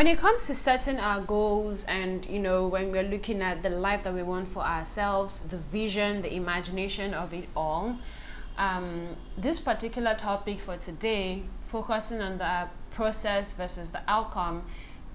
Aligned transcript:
when 0.00 0.06
it 0.06 0.16
comes 0.16 0.46
to 0.46 0.54
setting 0.54 0.98
our 0.98 1.20
goals 1.20 1.84
and 1.84 2.24
you 2.24 2.38
know 2.38 2.66
when 2.66 2.90
we're 2.90 3.02
looking 3.02 3.42
at 3.42 3.62
the 3.62 3.68
life 3.68 4.02
that 4.02 4.14
we 4.14 4.22
want 4.22 4.48
for 4.48 4.62
ourselves 4.62 5.40
the 5.50 5.58
vision 5.58 6.22
the 6.22 6.34
imagination 6.34 7.12
of 7.12 7.34
it 7.34 7.46
all 7.54 7.98
um, 8.56 9.14
this 9.36 9.60
particular 9.60 10.14
topic 10.14 10.58
for 10.58 10.78
today 10.78 11.42
focusing 11.66 12.22
on 12.22 12.38
the 12.38 12.66
process 12.92 13.52
versus 13.52 13.90
the 13.90 14.00
outcome 14.08 14.62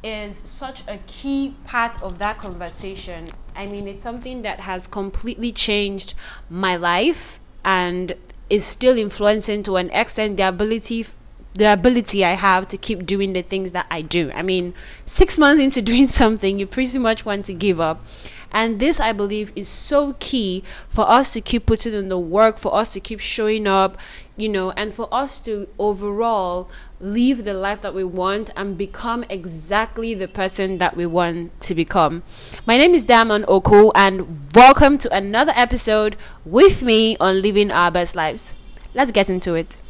is 0.03 0.37
such 0.37 0.87
a 0.87 0.99
key 1.07 1.55
part 1.65 1.99
of 2.03 2.19
that 2.19 2.37
conversation. 2.37 3.29
I 3.55 3.65
mean 3.65 3.87
it's 3.87 4.03
something 4.03 4.43
that 4.43 4.59
has 4.59 4.85
completely 4.85 5.51
changed 5.51 6.13
my 6.47 6.75
life 6.75 7.39
and 7.63 8.13
is 8.51 8.63
still 8.63 8.99
influencing 8.99 9.63
to 9.63 9.77
an 9.77 9.89
extent 9.89 10.37
the 10.37 10.47
ability 10.47 11.07
the 11.55 11.71
ability 11.71 12.25
I 12.25 12.33
have 12.33 12.67
to 12.67 12.77
keep 12.77 13.05
doing 13.05 13.31
the 13.33 13.41
things 13.41 13.71
that 13.71 13.87
I 13.89 14.01
do. 14.01 14.31
I 14.35 14.41
mean, 14.41 14.73
six 15.05 15.37
months 15.37 15.63
into 15.63 15.81
doing 15.91 16.07
something, 16.07 16.59
you 16.59 16.67
pretty 16.67 16.99
much 16.99 17.25
want 17.25 17.45
to 17.45 17.53
give 17.53 17.79
up. 17.79 18.05
And 18.51 18.79
this, 18.79 19.01
I 19.01 19.11
believe, 19.11 19.51
is 19.53 19.67
so 19.67 20.13
key 20.19 20.63
for 20.87 21.09
us 21.09 21.33
to 21.33 21.41
keep 21.41 21.65
putting 21.65 21.93
in 21.93 22.07
the 22.07 22.17
work, 22.17 22.57
for 22.57 22.73
us 22.73 22.93
to 22.93 23.01
keep 23.01 23.19
showing 23.19 23.67
up, 23.67 23.97
you 24.37 24.47
know, 24.47 24.71
and 24.71 24.93
for 24.93 25.13
us 25.13 25.41
to 25.41 25.67
overall 25.77 26.69
live 27.01 27.43
the 27.43 27.53
life 27.53 27.81
that 27.81 27.93
we 27.93 28.05
want 28.05 28.51
and 28.55 28.77
become 28.77 29.25
exactly 29.29 30.13
the 30.13 30.29
person 30.29 30.77
that 30.77 30.95
we 30.95 31.05
want 31.05 31.59
to 31.61 31.75
become. 31.75 32.23
My 32.65 32.77
name 32.77 32.93
is 32.93 33.03
Damon 33.03 33.43
Oko, 33.49 33.91
and 33.93 34.47
welcome 34.55 34.97
to 34.99 35.13
another 35.13 35.53
episode 35.53 36.15
with 36.45 36.81
me 36.81 37.17
on 37.19 37.41
Living 37.41 37.71
Our 37.71 37.91
Best 37.91 38.15
Lives. 38.15 38.55
Let's 38.93 39.11
get 39.11 39.29
into 39.29 39.55
it. 39.55 39.81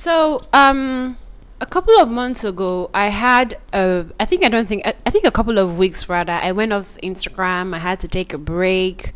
So, 0.00 0.46
um, 0.54 1.18
a 1.60 1.66
couple 1.66 1.92
of 1.98 2.10
months 2.10 2.42
ago, 2.42 2.88
I 2.94 3.08
had 3.08 3.58
a, 3.74 4.06
I 4.18 4.24
think 4.24 4.42
I 4.42 4.48
don't 4.48 4.66
think, 4.66 4.86
I 4.86 5.10
think 5.10 5.26
a 5.26 5.30
couple 5.30 5.58
of 5.58 5.76
weeks 5.76 6.08
rather, 6.08 6.32
I 6.32 6.52
went 6.52 6.72
off 6.72 6.96
Instagram. 7.02 7.74
I 7.74 7.80
had 7.80 8.00
to 8.00 8.08
take 8.08 8.32
a 8.32 8.38
break. 8.38 9.12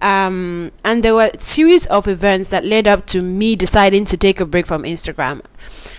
Um, 0.00 0.72
and 0.82 1.02
there 1.02 1.14
were 1.14 1.28
a 1.34 1.38
series 1.38 1.84
of 1.88 2.08
events 2.08 2.48
that 2.48 2.64
led 2.64 2.88
up 2.88 3.04
to 3.08 3.20
me 3.20 3.54
deciding 3.54 4.06
to 4.06 4.16
take 4.16 4.40
a 4.40 4.46
break 4.46 4.64
from 4.64 4.84
Instagram. 4.84 5.42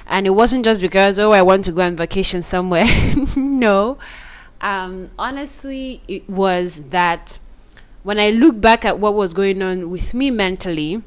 And 0.08 0.26
it 0.26 0.32
wasn't 0.32 0.66
just 0.66 0.82
because, 0.82 1.20
oh, 1.20 1.32
I 1.32 1.44
want 1.44 1.64
to 1.66 1.72
go 1.72 1.84
on 1.84 1.96
vacation 1.96 2.42
somewhere. 2.42 2.86
no. 3.36 4.00
Um, 4.60 5.12
honestly, 5.20 6.02
it 6.08 6.28
was 6.28 6.86
that 6.90 7.38
when 8.02 8.18
I 8.18 8.32
look 8.32 8.60
back 8.60 8.86
at 8.86 8.98
what 8.98 9.14
was 9.14 9.36
going 9.36 9.62
on 9.62 9.92
with 9.92 10.16
me 10.16 10.32
mentally, 10.32 11.04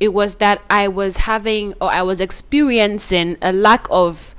it 0.00 0.14
was 0.14 0.36
that 0.36 0.62
I 0.70 0.88
was 0.88 1.18
having 1.18 1.74
or 1.80 1.92
I 1.92 2.02
was 2.02 2.20
experiencing 2.20 3.36
a 3.42 3.52
lack 3.52 3.86
of 3.90 4.34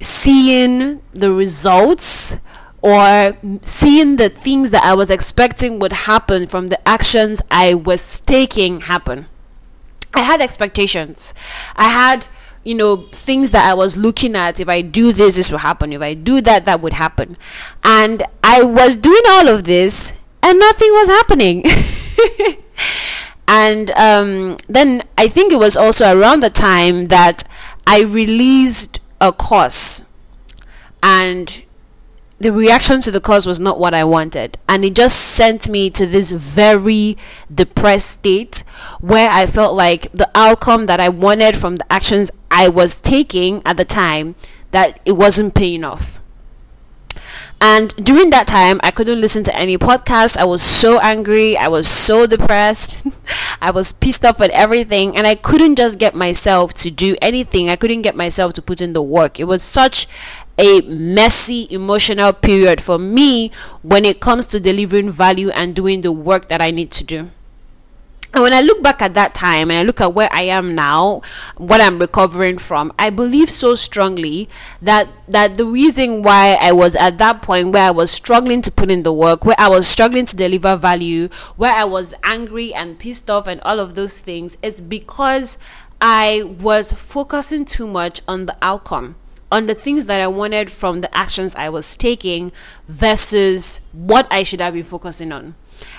seeing 0.00 1.02
the 1.12 1.30
results 1.30 2.38
or 2.80 3.36
seeing 3.62 4.16
the 4.16 4.30
things 4.30 4.70
that 4.70 4.82
I 4.82 4.94
was 4.94 5.10
expecting 5.10 5.78
would 5.78 5.92
happen 5.92 6.46
from 6.46 6.68
the 6.68 6.88
actions 6.88 7.42
I 7.50 7.74
was 7.74 8.20
taking 8.20 8.80
happen. 8.80 9.26
I 10.14 10.20
had 10.20 10.40
expectations. 10.40 11.34
I 11.76 11.88
had, 11.88 12.28
you 12.64 12.74
know, 12.74 13.08
things 13.12 13.50
that 13.50 13.68
I 13.68 13.74
was 13.74 13.96
looking 13.96 14.34
at. 14.36 14.58
If 14.58 14.68
I 14.68 14.80
do 14.80 15.12
this, 15.12 15.36
this 15.36 15.50
will 15.50 15.58
happen. 15.58 15.92
If 15.92 16.00
I 16.00 16.14
do 16.14 16.40
that, 16.40 16.64
that 16.64 16.80
would 16.80 16.94
happen. 16.94 17.36
And 17.84 18.22
I 18.42 18.62
was 18.62 18.96
doing 18.96 19.22
all 19.28 19.48
of 19.48 19.64
this 19.64 20.18
and 20.42 20.58
nothing 20.58 20.90
was 20.92 21.08
happening. 21.08 21.64
and 23.48 23.90
um, 23.92 24.56
then 24.68 25.02
I 25.16 25.26
think 25.26 25.52
it 25.52 25.58
was 25.58 25.76
also 25.76 26.16
around 26.16 26.40
the 26.40 26.50
time 26.50 27.06
that 27.06 27.44
I 27.86 28.02
released 28.02 29.00
a 29.20 29.32
course, 29.32 30.04
and 31.02 31.64
the 32.38 32.52
reaction 32.52 33.00
to 33.00 33.10
the 33.10 33.20
course 33.20 33.46
was 33.46 33.58
not 33.58 33.78
what 33.78 33.94
I 33.94 34.04
wanted, 34.04 34.58
and 34.68 34.84
it 34.84 34.94
just 34.94 35.16
sent 35.16 35.68
me 35.68 35.88
to 35.90 36.06
this 36.06 36.30
very 36.30 37.16
depressed 37.52 38.10
state 38.10 38.64
where 39.00 39.30
I 39.30 39.46
felt 39.46 39.74
like 39.74 40.12
the 40.12 40.30
outcome 40.34 40.84
that 40.86 41.00
I 41.00 41.08
wanted 41.08 41.56
from 41.56 41.76
the 41.76 41.90
actions 41.90 42.30
I 42.50 42.68
was 42.68 43.00
taking 43.00 43.62
at 43.64 43.78
the 43.78 43.84
time 43.84 44.34
that 44.72 45.00
it 45.06 45.12
wasn't 45.12 45.54
paying 45.54 45.84
off. 45.84 46.20
And 47.60 47.94
during 47.96 48.30
that 48.30 48.46
time, 48.46 48.78
I 48.84 48.90
couldn't 48.92 49.20
listen 49.20 49.42
to 49.44 49.56
any 49.56 49.76
podcast. 49.76 50.36
I 50.36 50.44
was 50.44 50.62
so 50.62 51.00
angry. 51.00 51.56
I 51.56 51.68
was 51.68 51.88
so 51.88 52.26
depressed. 52.26 53.04
I 53.60 53.72
was 53.72 53.92
pissed 53.92 54.24
off 54.24 54.40
at 54.40 54.50
everything. 54.50 55.16
And 55.16 55.26
I 55.26 55.34
couldn't 55.34 55.76
just 55.76 55.98
get 55.98 56.14
myself 56.14 56.72
to 56.74 56.90
do 56.90 57.16
anything. 57.20 57.68
I 57.68 57.76
couldn't 57.76 58.02
get 58.02 58.14
myself 58.14 58.52
to 58.54 58.62
put 58.62 58.80
in 58.80 58.92
the 58.92 59.02
work. 59.02 59.40
It 59.40 59.44
was 59.44 59.62
such 59.62 60.06
a 60.56 60.82
messy 60.82 61.66
emotional 61.70 62.32
period 62.32 62.80
for 62.80 62.98
me 62.98 63.50
when 63.82 64.04
it 64.04 64.20
comes 64.20 64.46
to 64.48 64.60
delivering 64.60 65.10
value 65.10 65.50
and 65.50 65.74
doing 65.74 66.02
the 66.02 66.12
work 66.12 66.46
that 66.48 66.60
I 66.60 66.70
need 66.70 66.90
to 66.92 67.04
do. 67.04 67.30
And 68.38 68.44
when 68.44 68.54
I 68.54 68.60
look 68.60 68.84
back 68.84 69.02
at 69.02 69.14
that 69.14 69.34
time 69.34 69.68
and 69.68 69.80
I 69.80 69.82
look 69.82 70.00
at 70.00 70.14
where 70.14 70.28
I 70.30 70.42
am 70.42 70.76
now, 70.76 71.22
what 71.56 71.80
I'm 71.80 71.98
recovering 71.98 72.56
from, 72.56 72.92
I 72.96 73.10
believe 73.10 73.50
so 73.50 73.74
strongly 73.74 74.48
that 74.80 75.08
that 75.26 75.56
the 75.56 75.64
reason 75.64 76.22
why 76.22 76.56
I 76.60 76.70
was 76.70 76.94
at 76.94 77.18
that 77.18 77.42
point 77.42 77.72
where 77.72 77.88
I 77.88 77.90
was 77.90 78.12
struggling 78.12 78.62
to 78.62 78.70
put 78.70 78.92
in 78.92 79.02
the 79.02 79.12
work, 79.12 79.44
where 79.44 79.56
I 79.58 79.68
was 79.68 79.88
struggling 79.88 80.24
to 80.24 80.36
deliver 80.36 80.76
value, 80.76 81.26
where 81.56 81.74
I 81.74 81.82
was 81.82 82.14
angry 82.22 82.72
and 82.72 82.96
pissed 82.96 83.28
off 83.28 83.48
and 83.48 83.60
all 83.62 83.80
of 83.80 83.96
those 83.96 84.20
things 84.20 84.56
is 84.62 84.80
because 84.80 85.58
I 86.00 86.44
was 86.60 86.92
focusing 86.92 87.64
too 87.64 87.88
much 87.88 88.20
on 88.28 88.46
the 88.46 88.56
outcome 88.62 89.16
on 89.50 89.66
the 89.66 89.74
things 89.74 90.06
that 90.06 90.20
I 90.20 90.28
wanted 90.28 90.70
from 90.70 91.00
the 91.00 91.12
actions 91.16 91.56
I 91.56 91.70
was 91.70 91.96
taking 91.96 92.52
versus 92.86 93.80
what 93.90 94.28
I 94.30 94.44
should 94.44 94.60
have 94.60 94.74
been 94.74 94.84
focusing 94.84 95.32
on. 95.32 95.56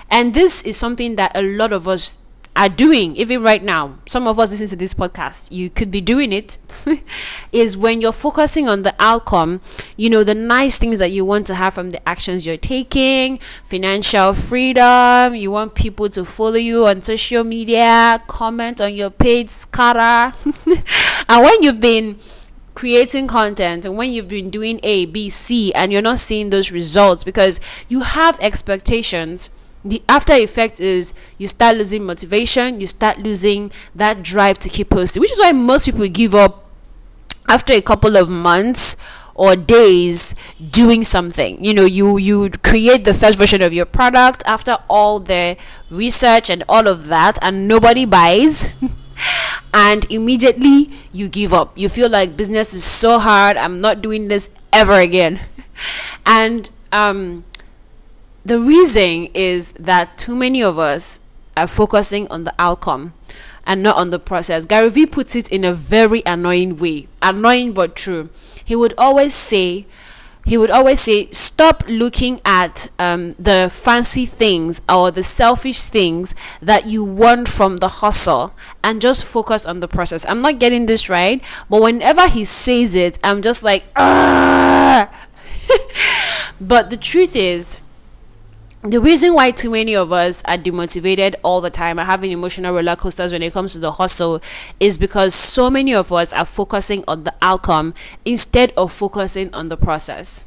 And 0.09 0.33
this 0.33 0.63
is 0.63 0.77
something 0.77 1.15
that 1.17 1.35
a 1.35 1.41
lot 1.41 1.73
of 1.73 1.87
us 1.87 2.17
are 2.55 2.69
doing 2.69 3.15
even 3.15 3.41
right 3.41 3.63
now 3.63 3.95
some 4.05 4.27
of 4.27 4.37
us 4.37 4.51
listen 4.51 4.67
to 4.67 4.75
this 4.75 4.93
podcast 4.93 5.51
you 5.51 5.69
could 5.69 5.89
be 5.89 6.01
doing 6.01 6.33
it 6.33 6.57
is 7.51 7.77
when 7.77 8.01
you're 8.01 8.11
focusing 8.11 8.67
on 8.67 8.81
the 8.81 8.93
outcome 8.99 9.61
you 9.95 10.09
know 10.09 10.23
the 10.23 10.35
nice 10.35 10.77
things 10.77 10.99
that 10.99 11.09
you 11.11 11.23
want 11.23 11.47
to 11.47 11.55
have 11.55 11.73
from 11.73 11.91
the 11.91 12.09
actions 12.09 12.45
you're 12.45 12.57
taking 12.57 13.37
financial 13.63 14.33
freedom 14.33 15.33
you 15.35 15.49
want 15.51 15.73
people 15.73 16.09
to 16.09 16.25
follow 16.25 16.55
you 16.55 16.85
on 16.85 17.01
social 17.01 17.43
media 17.43 18.21
comment 18.27 18.81
on 18.81 18.93
your 18.93 19.09
page 19.09 19.49
scatter. 19.49 20.35
And 21.29 21.43
when 21.43 21.61
you've 21.61 21.79
been 21.79 22.17
creating 22.73 23.27
content 23.27 23.85
and 23.85 23.97
when 23.97 24.11
you've 24.11 24.27
been 24.27 24.49
doing 24.49 24.79
a 24.83 25.05
b 25.05 25.29
c 25.29 25.73
and 25.73 25.91
you're 25.91 26.01
not 26.01 26.17
seeing 26.17 26.49
those 26.49 26.71
results 26.71 27.23
because 27.23 27.59
you 27.89 27.99
have 28.01 28.39
expectations 28.39 29.49
the 29.83 30.01
after 30.09 30.33
effect 30.33 30.79
is 30.79 31.13
you 31.37 31.47
start 31.47 31.77
losing 31.77 32.05
motivation, 32.05 32.81
you 32.81 32.87
start 32.87 33.19
losing 33.19 33.71
that 33.95 34.23
drive 34.23 34.59
to 34.59 34.69
keep 34.69 34.89
posting, 34.89 35.21
which 35.21 35.31
is 35.31 35.39
why 35.39 35.51
most 35.51 35.85
people 35.85 36.07
give 36.07 36.35
up 36.35 36.65
after 37.47 37.73
a 37.73 37.81
couple 37.81 38.15
of 38.17 38.29
months 38.29 38.97
or 39.33 39.55
days 39.55 40.35
doing 40.59 41.03
something. 41.03 41.63
You 41.63 41.73
know 41.73 41.85
you 41.85 42.17
you 42.17 42.49
create 42.61 43.05
the 43.05 43.13
first 43.13 43.37
version 43.37 43.61
of 43.61 43.71
your 43.73 43.85
product 43.85 44.43
after 44.45 44.77
all 44.89 45.19
the 45.19 45.55
research 45.89 46.49
and 46.49 46.63
all 46.67 46.87
of 46.87 47.07
that 47.07 47.39
and 47.41 47.67
nobody 47.67 48.05
buys 48.05 48.73
and 49.73 50.05
immediately 50.11 50.89
you 51.13 51.29
give 51.29 51.53
up. 51.53 51.77
You 51.77 51.87
feel 51.87 52.09
like 52.09 52.35
business 52.35 52.73
is 52.73 52.83
so 52.83 53.17
hard 53.17 53.55
i'm 53.55 53.79
not 53.79 54.01
doing 54.01 54.27
this 54.27 54.51
ever 54.73 54.99
again. 54.99 55.39
And 56.25 56.69
um 56.91 57.45
the 58.49 58.59
reason 58.59 59.27
is 59.35 59.73
that 59.73 60.17
too 60.17 60.35
many 60.35 60.63
of 60.63 60.79
us 60.79 61.21
are 61.55 61.67
focusing 61.67 62.27
on 62.29 62.45
the 62.45 62.53
outcome 62.57 63.13
and 63.67 63.83
not 63.83 63.95
on 63.95 64.09
the 64.09 64.17
process. 64.17 64.65
Gary 64.65 64.89
Vee 64.89 65.05
puts 65.05 65.35
it 65.35 65.51
in 65.51 65.63
a 65.63 65.71
very 65.71 66.23
annoying 66.25 66.77
way. 66.77 67.07
Annoying 67.21 67.73
but 67.73 67.95
true. 67.95 68.29
He 68.65 68.75
would 68.75 68.95
always 68.97 69.35
say, 69.35 69.85
he 70.45 70.57
would 70.57 70.71
always 70.71 70.99
say, 70.99 71.29
stop 71.29 71.83
looking 71.87 72.41
at 72.43 72.89
um, 72.97 73.33
the 73.37 73.69
fancy 73.71 74.25
things 74.25 74.81
or 74.89 75.11
the 75.11 75.21
selfish 75.21 75.81
things 75.81 76.33
that 76.59 76.87
you 76.87 77.03
want 77.03 77.47
from 77.47 77.77
the 77.77 77.87
hustle 77.87 78.55
and 78.83 78.99
just 78.99 79.23
focus 79.23 79.67
on 79.67 79.79
the 79.79 79.87
process. 79.87 80.25
I'm 80.27 80.41
not 80.41 80.57
getting 80.57 80.87
this 80.87 81.07
right, 81.07 81.43
but 81.69 81.83
whenever 81.83 82.27
he 82.27 82.45
says 82.45 82.95
it, 82.95 83.19
I'm 83.23 83.43
just 83.43 83.61
like, 83.61 83.83
ah. 83.95 85.07
but 86.59 86.89
the 86.89 86.97
truth 86.97 87.35
is, 87.35 87.81
the 88.81 89.01
reason 89.01 89.33
why 89.33 89.51
too 89.51 89.69
many 89.69 89.93
of 89.93 90.13
us 90.13 90.41
are 90.45 90.57
demotivated 90.57 91.35
all 91.43 91.59
the 91.59 91.69
time 91.69 91.99
are 91.99 92.05
having 92.05 92.31
emotional 92.31 92.73
roller 92.73 92.95
coasters 92.95 93.33
when 93.33 93.43
it 93.43 93.51
comes 93.51 93.73
to 93.73 93.79
the 93.79 93.91
hustle 93.91 94.41
is 94.79 94.97
because 94.97 95.35
so 95.35 95.69
many 95.69 95.93
of 95.93 96.13
us 96.13 96.31
are 96.31 96.45
focusing 96.45 97.03
on 97.05 97.23
the 97.23 97.33
outcome 97.41 97.93
instead 98.23 98.71
of 98.77 98.91
focusing 98.91 99.53
on 99.53 99.67
the 99.67 99.75
process. 99.75 100.45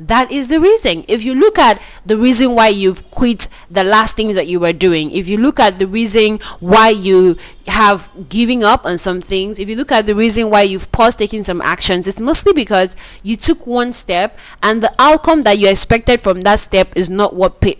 That 0.00 0.32
is 0.32 0.48
the 0.48 0.60
reason. 0.60 1.04
If 1.08 1.24
you 1.24 1.34
look 1.34 1.58
at 1.58 1.82
the 2.06 2.16
reason 2.16 2.54
why 2.54 2.68
you've 2.68 3.08
quit 3.10 3.48
the 3.70 3.84
last 3.84 4.16
things 4.16 4.34
that 4.34 4.46
you 4.46 4.58
were 4.58 4.72
doing, 4.72 5.10
if 5.10 5.28
you 5.28 5.36
look 5.36 5.60
at 5.60 5.78
the 5.78 5.86
reason 5.86 6.38
why 6.58 6.88
you 6.88 7.36
have 7.66 8.10
giving 8.28 8.64
up 8.64 8.86
on 8.86 8.96
some 8.96 9.20
things, 9.20 9.58
if 9.58 9.68
you 9.68 9.76
look 9.76 9.92
at 9.92 10.06
the 10.06 10.14
reason 10.14 10.48
why 10.48 10.62
you've 10.62 10.90
paused 10.90 11.18
taking 11.18 11.42
some 11.42 11.60
actions, 11.60 12.08
it's 12.08 12.20
mostly 12.20 12.52
because 12.52 12.96
you 13.22 13.36
took 13.36 13.66
one 13.66 13.92
step 13.92 14.38
and 14.62 14.82
the 14.82 14.92
outcome 14.98 15.42
that 15.42 15.58
you 15.58 15.68
expected 15.68 16.20
from 16.20 16.40
that 16.42 16.58
step 16.60 16.92
is 16.96 17.10
not 17.10 17.34
what 17.34 17.60
pay, 17.60 17.76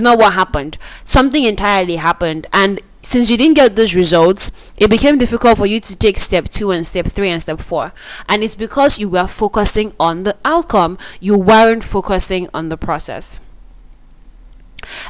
not 0.00 0.18
what 0.18 0.34
happened. 0.34 0.76
Something 1.04 1.44
entirely 1.44 1.96
happened 1.96 2.46
and 2.52 2.80
since 3.02 3.30
you 3.30 3.36
didn't 3.36 3.54
get 3.54 3.76
those 3.76 3.94
results, 3.94 4.72
it 4.76 4.90
became 4.90 5.18
difficult 5.18 5.58
for 5.58 5.66
you 5.66 5.80
to 5.80 5.96
take 5.96 6.18
step 6.18 6.46
two 6.46 6.70
and 6.70 6.86
step 6.86 7.06
three 7.06 7.30
and 7.30 7.40
step 7.40 7.60
four. 7.60 7.92
And 8.28 8.42
it's 8.44 8.54
because 8.54 8.98
you 8.98 9.08
were 9.08 9.26
focusing 9.26 9.94
on 9.98 10.24
the 10.24 10.36
outcome, 10.44 10.98
you 11.20 11.38
weren't 11.38 11.84
focusing 11.84 12.48
on 12.52 12.68
the 12.68 12.76
process. 12.76 13.40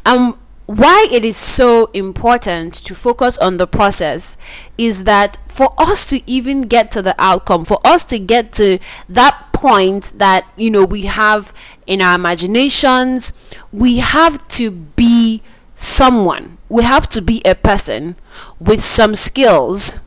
And 0.04 0.34
why 0.66 1.08
it 1.10 1.24
is 1.24 1.36
so 1.36 1.86
important 1.86 2.74
to 2.74 2.94
focus 2.94 3.36
on 3.38 3.56
the 3.56 3.66
process 3.66 4.38
is 4.78 5.02
that 5.02 5.36
for 5.48 5.74
us 5.76 6.08
to 6.10 6.20
even 6.30 6.62
get 6.62 6.92
to 6.92 7.02
the 7.02 7.14
outcome, 7.18 7.64
for 7.64 7.80
us 7.84 8.04
to 8.04 8.20
get 8.20 8.52
to 8.52 8.78
that 9.08 9.52
point 9.52 10.12
that 10.16 10.50
you 10.56 10.70
know 10.70 10.84
we 10.84 11.02
have 11.02 11.52
in 11.88 12.00
our 12.00 12.14
imaginations, 12.14 13.32
we 13.72 13.98
have 13.98 14.46
to 14.48 14.70
be 14.70 15.29
someone, 15.80 16.58
we 16.68 16.82
have 16.82 17.08
to 17.08 17.22
be 17.22 17.40
a 17.44 17.54
person 17.54 18.16
with 18.58 18.80
some 18.80 19.14
skills, 19.14 19.98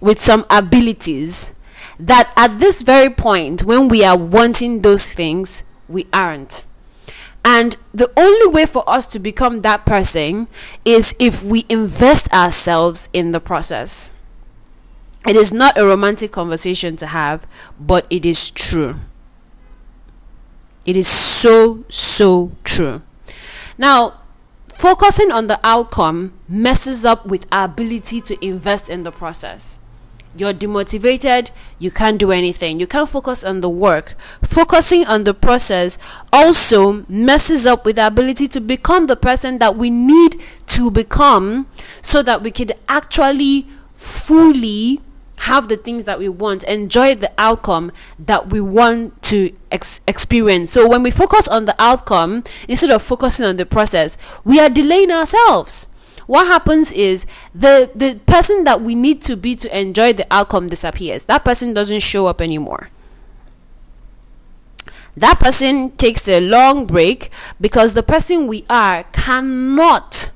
with 0.00 0.20
some 0.20 0.44
abilities 0.50 1.54
that 1.98 2.30
at 2.36 2.58
this 2.58 2.82
very 2.82 3.08
point, 3.08 3.64
when 3.64 3.88
we 3.88 4.04
are 4.04 4.18
wanting 4.18 4.82
those 4.82 5.14
things, 5.14 5.64
we 5.88 6.06
aren't. 6.12 6.64
And 7.44 7.76
the 7.92 8.10
only 8.16 8.48
way 8.48 8.66
for 8.66 8.88
us 8.88 9.06
to 9.08 9.18
become 9.18 9.62
that 9.62 9.86
person 9.86 10.48
is 10.84 11.14
if 11.18 11.42
we 11.42 11.64
invest 11.68 12.32
ourselves 12.32 13.08
in 13.12 13.32
the 13.32 13.40
process. 13.40 14.10
It 15.26 15.36
is 15.36 15.52
not 15.52 15.78
a 15.78 15.86
romantic 15.86 16.32
conversation 16.32 16.96
to 16.96 17.06
have, 17.06 17.46
but 17.80 18.06
it 18.10 18.26
is 18.26 18.50
true. 18.50 18.96
It 20.84 20.96
is 20.96 21.08
so, 21.08 21.84
so 21.88 22.52
true. 22.62 23.02
Now, 23.78 24.20
Focusing 24.74 25.32
on 25.32 25.46
the 25.46 25.58
outcome 25.64 26.32
messes 26.48 27.04
up 27.04 27.24
with 27.26 27.46
our 27.50 27.64
ability 27.64 28.20
to 28.20 28.44
invest 28.44 28.90
in 28.90 29.02
the 29.02 29.12
process. 29.12 29.78
You're 30.36 30.52
demotivated, 30.52 31.52
you 31.78 31.92
can't 31.92 32.18
do 32.18 32.32
anything. 32.32 32.80
You 32.80 32.88
can't 32.88 33.08
focus 33.08 33.44
on 33.44 33.60
the 33.60 33.68
work. 33.68 34.16
Focusing 34.42 35.06
on 35.06 35.24
the 35.24 35.32
process 35.32 35.96
also 36.32 37.04
messes 37.08 37.66
up 37.66 37.86
with 37.86 37.98
our 38.00 38.08
ability 38.08 38.48
to 38.48 38.60
become 38.60 39.06
the 39.06 39.16
person 39.16 39.58
that 39.58 39.76
we 39.76 39.90
need 39.90 40.42
to 40.66 40.90
become 40.90 41.68
so 42.02 42.20
that 42.22 42.42
we 42.42 42.50
could 42.50 42.72
actually 42.88 43.66
fully 43.94 45.00
have 45.44 45.68
the 45.68 45.76
things 45.76 46.04
that 46.04 46.18
we 46.18 46.28
want, 46.28 46.62
enjoy 46.64 47.14
the 47.14 47.30
outcome 47.38 47.92
that 48.18 48.50
we 48.50 48.60
want 48.60 49.22
to 49.24 49.54
ex- 49.70 50.00
experience. 50.08 50.70
So 50.70 50.88
when 50.88 51.02
we 51.02 51.10
focus 51.10 51.48
on 51.48 51.64
the 51.66 51.74
outcome 51.78 52.44
instead 52.68 52.90
of 52.90 53.02
focusing 53.02 53.46
on 53.46 53.56
the 53.56 53.66
process, 53.66 54.16
we 54.44 54.58
are 54.60 54.68
delaying 54.68 55.10
ourselves. 55.10 55.88
What 56.26 56.46
happens 56.46 56.90
is 56.92 57.26
the 57.54 57.90
the 57.94 58.18
person 58.26 58.64
that 58.64 58.80
we 58.80 58.94
need 58.94 59.20
to 59.22 59.36
be 59.36 59.54
to 59.56 59.78
enjoy 59.78 60.14
the 60.14 60.26
outcome 60.30 60.68
disappears. 60.70 61.26
That 61.26 61.44
person 61.44 61.74
doesn't 61.74 62.00
show 62.00 62.26
up 62.26 62.40
anymore. 62.40 62.88
That 65.16 65.38
person 65.38 65.92
takes 65.92 66.28
a 66.28 66.40
long 66.40 66.86
break 66.86 67.30
because 67.60 67.94
the 67.94 68.02
person 68.02 68.46
we 68.46 68.64
are 68.68 69.04
cannot 69.12 70.32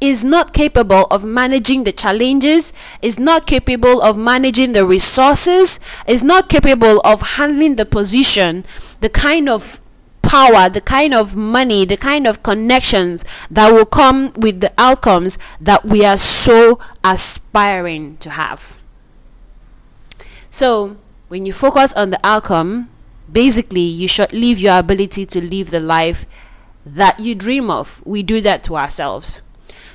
is 0.00 0.22
not 0.22 0.52
capable 0.52 1.06
of 1.10 1.24
managing 1.24 1.84
the 1.84 1.92
challenges, 1.92 2.72
is 3.02 3.18
not 3.18 3.46
capable 3.46 4.00
of 4.02 4.16
managing 4.16 4.72
the 4.72 4.86
resources, 4.86 5.80
is 6.06 6.22
not 6.22 6.48
capable 6.48 7.00
of 7.00 7.20
handling 7.36 7.76
the 7.76 7.86
position, 7.86 8.64
the 9.00 9.08
kind 9.08 9.48
of 9.48 9.80
power, 10.22 10.68
the 10.68 10.80
kind 10.80 11.14
of 11.14 11.34
money, 11.34 11.84
the 11.84 11.96
kind 11.96 12.26
of 12.26 12.42
connections 12.42 13.24
that 13.50 13.72
will 13.72 13.86
come 13.86 14.32
with 14.34 14.60
the 14.60 14.72
outcomes 14.78 15.38
that 15.60 15.84
we 15.84 16.04
are 16.04 16.16
so 16.18 16.78
aspiring 17.02 18.16
to 18.18 18.30
have. 18.30 18.78
So, 20.50 20.96
when 21.28 21.44
you 21.44 21.52
focus 21.52 21.92
on 21.94 22.10
the 22.10 22.20
outcome, 22.24 22.88
basically 23.30 23.82
you 23.82 24.08
should 24.08 24.32
leave 24.32 24.58
your 24.58 24.78
ability 24.78 25.26
to 25.26 25.40
live 25.40 25.70
the 25.70 25.80
life 25.80 26.24
that 26.86 27.20
you 27.20 27.34
dream 27.34 27.70
of. 27.70 28.02
We 28.06 28.22
do 28.22 28.40
that 28.42 28.62
to 28.64 28.76
ourselves. 28.76 29.42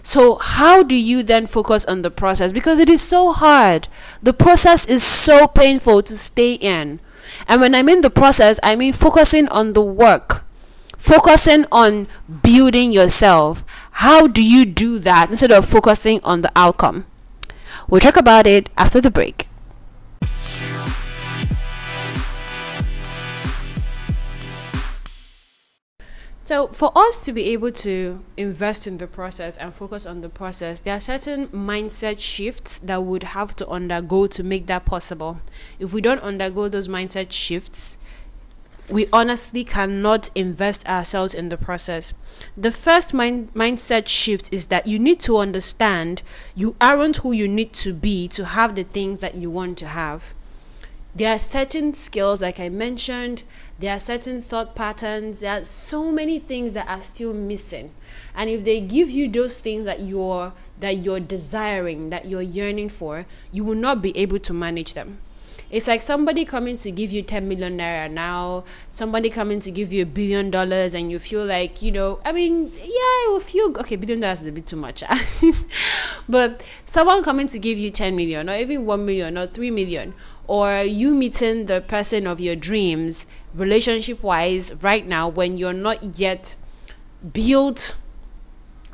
So, 0.05 0.35
how 0.35 0.83
do 0.83 0.97
you 0.97 1.23
then 1.23 1.47
focus 1.47 1.85
on 1.85 2.01
the 2.01 2.11
process? 2.11 2.51
Because 2.51 2.79
it 2.79 2.89
is 2.89 3.01
so 3.01 3.31
hard. 3.31 3.87
The 4.21 4.33
process 4.33 4.85
is 4.85 5.01
so 5.01 5.47
painful 5.47 6.03
to 6.03 6.17
stay 6.17 6.55
in. 6.55 6.99
And 7.47 7.61
when 7.61 7.73
I 7.73 7.83
mean 7.83 8.01
the 8.01 8.09
process, 8.09 8.59
I 8.61 8.75
mean 8.75 8.91
focusing 8.91 9.47
on 9.47 9.71
the 9.71 9.81
work, 9.81 10.43
focusing 10.97 11.65
on 11.71 12.07
building 12.43 12.91
yourself. 12.91 13.63
How 14.03 14.27
do 14.27 14.43
you 14.43 14.65
do 14.65 14.99
that 14.99 15.29
instead 15.29 15.53
of 15.53 15.65
focusing 15.65 16.19
on 16.25 16.41
the 16.41 16.51
outcome? 16.53 17.05
We'll 17.87 18.01
talk 18.01 18.17
about 18.17 18.45
it 18.45 18.69
after 18.77 18.99
the 18.99 19.09
break. 19.09 19.47
So, 26.45 26.67
for 26.67 26.91
us 26.93 27.23
to 27.23 27.31
be 27.31 27.51
able 27.51 27.71
to 27.71 28.21
invest 28.35 28.85
in 28.85 28.97
the 28.97 29.07
process 29.07 29.57
and 29.57 29.73
focus 29.73 30.05
on 30.05 30.19
the 30.19 30.27
process, 30.27 30.81
there 30.81 30.97
are 30.97 30.99
certain 30.99 31.47
mindset 31.47 32.19
shifts 32.19 32.79
that 32.79 33.01
would 33.01 33.23
have 33.23 33.55
to 33.57 33.67
undergo 33.69 34.27
to 34.27 34.43
make 34.43 34.67
that 34.67 34.83
possible. 34.83 35.39
If 35.79 35.93
we 35.93 36.01
don't 36.01 36.21
undergo 36.21 36.67
those 36.67 36.89
mindset 36.89 37.31
shifts, 37.31 37.97
we 38.89 39.07
honestly 39.13 39.63
cannot 39.63 40.29
invest 40.35 40.85
ourselves 40.85 41.33
in 41.33 41.47
the 41.47 41.55
process. 41.55 42.13
The 42.57 42.71
first 42.71 43.13
mind, 43.13 43.53
mindset 43.53 44.09
shift 44.09 44.51
is 44.51 44.65
that 44.65 44.85
you 44.85 44.99
need 44.99 45.21
to 45.21 45.37
understand 45.37 46.23
you 46.55 46.75
aren't 46.81 47.17
who 47.17 47.31
you 47.31 47.47
need 47.47 47.71
to 47.75 47.93
be 47.93 48.27
to 48.27 48.43
have 48.43 48.75
the 48.75 48.83
things 48.83 49.21
that 49.21 49.35
you 49.35 49.49
want 49.49 49.77
to 49.77 49.87
have. 49.87 50.33
There 51.15 51.31
are 51.31 51.37
certain 51.37 51.93
skills, 51.93 52.41
like 52.41 52.59
I 52.59 52.69
mentioned, 52.69 53.43
there 53.77 53.95
are 53.95 53.99
certain 53.99 54.41
thought 54.41 54.75
patterns, 54.75 55.41
there 55.41 55.61
are 55.61 55.63
so 55.63 56.11
many 56.11 56.39
things 56.39 56.73
that 56.73 56.87
are 56.87 57.01
still 57.01 57.33
missing. 57.33 57.91
And 58.35 58.49
if 58.49 58.63
they 58.63 58.81
give 58.81 59.11
you 59.11 59.27
those 59.27 59.59
things 59.59 59.85
that 59.85 59.99
you're 59.99 60.53
that 60.79 60.97
you're 60.97 61.19
desiring, 61.19 62.09
that 62.09 62.25
you're 62.25 62.41
yearning 62.41 62.89
for, 62.89 63.27
you 63.51 63.63
will 63.63 63.75
not 63.75 64.01
be 64.01 64.17
able 64.17 64.39
to 64.39 64.53
manage 64.53 64.95
them. 64.95 65.19
It's 65.73 65.87
like 65.87 66.03
somebody 66.03 66.45
coming 66.45 66.77
to 66.77 66.91
give 66.91 67.11
you 67.11 67.23
10 67.23 67.47
million 67.47 67.79
naira 67.79 68.11
now, 68.11 68.63
somebody 68.91 69.31
coming 69.31 69.59
to 69.61 69.71
give 69.71 69.91
you 69.91 70.03
a 70.03 70.05
billion 70.05 70.51
dollars, 70.51 70.93
and 70.93 71.09
you 71.09 71.17
feel 71.17 71.43
like, 71.45 71.81
you 71.81 71.91
know, 71.91 72.19
I 72.23 72.31
mean, 72.31 72.65
yeah, 72.65 73.25
it 73.25 73.31
will 73.31 73.39
feel 73.39 73.75
okay, 73.79 73.95
billion 73.95 74.19
dollars 74.19 74.41
is 74.41 74.47
a 74.47 74.51
bit 74.51 74.67
too 74.67 74.75
much. 74.75 75.03
but 76.29 76.69
someone 76.85 77.23
coming 77.23 77.47
to 77.47 77.57
give 77.57 77.79
you 77.79 77.89
10 77.89 78.15
million, 78.15 78.51
or 78.51 78.55
even 78.55 78.85
1 78.85 79.03
million, 79.03 79.35
or 79.35 79.47
3 79.47 79.71
million, 79.71 80.13
or 80.47 80.81
you 80.81 81.13
meeting 81.13 81.65
the 81.65 81.81
person 81.81 82.27
of 82.27 82.39
your 82.39 82.55
dreams 82.55 83.27
relationship 83.53 84.21
wise 84.23 84.73
right 84.83 85.07
now 85.07 85.27
when 85.27 85.57
you're 85.57 85.73
not 85.73 86.19
yet 86.19 86.55
built 87.31 87.97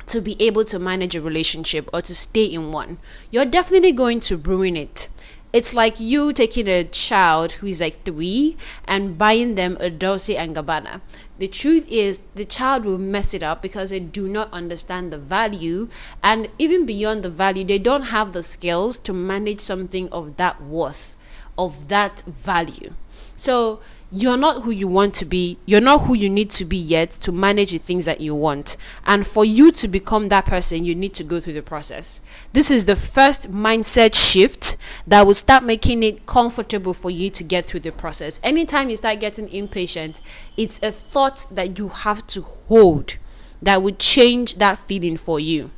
to 0.06 0.20
be 0.20 0.36
able 0.40 0.64
to 0.64 0.78
manage 0.78 1.14
a 1.14 1.20
relationship 1.20 1.88
or 1.92 2.02
to 2.02 2.14
stay 2.14 2.44
in 2.44 2.72
one 2.72 2.98
you're 3.30 3.44
definitely 3.44 3.92
going 3.92 4.20
to 4.20 4.36
ruin 4.36 4.76
it 4.76 5.08
it's 5.52 5.74
like 5.74 5.98
you 5.98 6.32
taking 6.32 6.68
a 6.68 6.84
child 6.84 7.52
who 7.52 7.66
is 7.66 7.80
like 7.80 8.04
three 8.04 8.56
and 8.84 9.18
buying 9.18 9.56
them 9.56 9.76
a 9.80 9.90
Dolce 9.90 10.36
and 10.36 10.54
Gabbana. 10.54 11.00
The 11.38 11.48
truth 11.48 11.88
is, 11.90 12.20
the 12.36 12.44
child 12.44 12.84
will 12.84 12.98
mess 12.98 13.34
it 13.34 13.42
up 13.42 13.60
because 13.60 13.90
they 13.90 13.98
do 13.98 14.28
not 14.28 14.52
understand 14.52 15.12
the 15.12 15.18
value, 15.18 15.88
and 16.22 16.48
even 16.60 16.86
beyond 16.86 17.24
the 17.24 17.30
value, 17.30 17.64
they 17.64 17.78
don't 17.78 18.14
have 18.14 18.32
the 18.32 18.44
skills 18.44 18.96
to 19.00 19.12
manage 19.12 19.58
something 19.58 20.08
of 20.10 20.36
that 20.36 20.62
worth 20.62 21.16
of 21.64 21.88
that 21.88 22.22
value. 22.22 22.94
So 23.36 23.80
you're 24.12 24.36
not 24.36 24.62
who 24.62 24.70
you 24.70 24.88
want 24.88 25.14
to 25.16 25.24
be. 25.24 25.56
You're 25.66 25.80
not 25.80 26.02
who 26.02 26.14
you 26.14 26.28
need 26.28 26.50
to 26.50 26.64
be 26.64 26.76
yet 26.76 27.12
to 27.12 27.30
manage 27.30 27.70
the 27.70 27.78
things 27.78 28.06
that 28.06 28.20
you 28.20 28.34
want. 28.34 28.76
And 29.06 29.24
for 29.24 29.44
you 29.44 29.70
to 29.72 29.86
become 29.86 30.28
that 30.28 30.46
person, 30.46 30.84
you 30.84 30.94
need 30.96 31.14
to 31.14 31.24
go 31.24 31.38
through 31.38 31.52
the 31.52 31.62
process. 31.62 32.20
This 32.52 32.70
is 32.70 32.86
the 32.86 32.96
first 32.96 33.52
mindset 33.52 34.14
shift 34.14 34.76
that 35.06 35.26
will 35.26 35.34
start 35.34 35.62
making 35.62 36.02
it 36.02 36.26
comfortable 36.26 36.92
for 36.92 37.10
you 37.10 37.30
to 37.30 37.44
get 37.44 37.66
through 37.66 37.80
the 37.80 37.92
process. 37.92 38.40
Anytime 38.42 38.90
you 38.90 38.96
start 38.96 39.20
getting 39.20 39.48
impatient, 39.50 40.20
it's 40.56 40.82
a 40.82 40.90
thought 40.90 41.46
that 41.52 41.78
you 41.78 41.88
have 41.88 42.26
to 42.28 42.42
hold 42.42 43.16
that 43.62 43.80
would 43.80 43.98
change 43.98 44.56
that 44.56 44.78
feeling 44.78 45.16
for 45.16 45.38
you. 45.38 45.70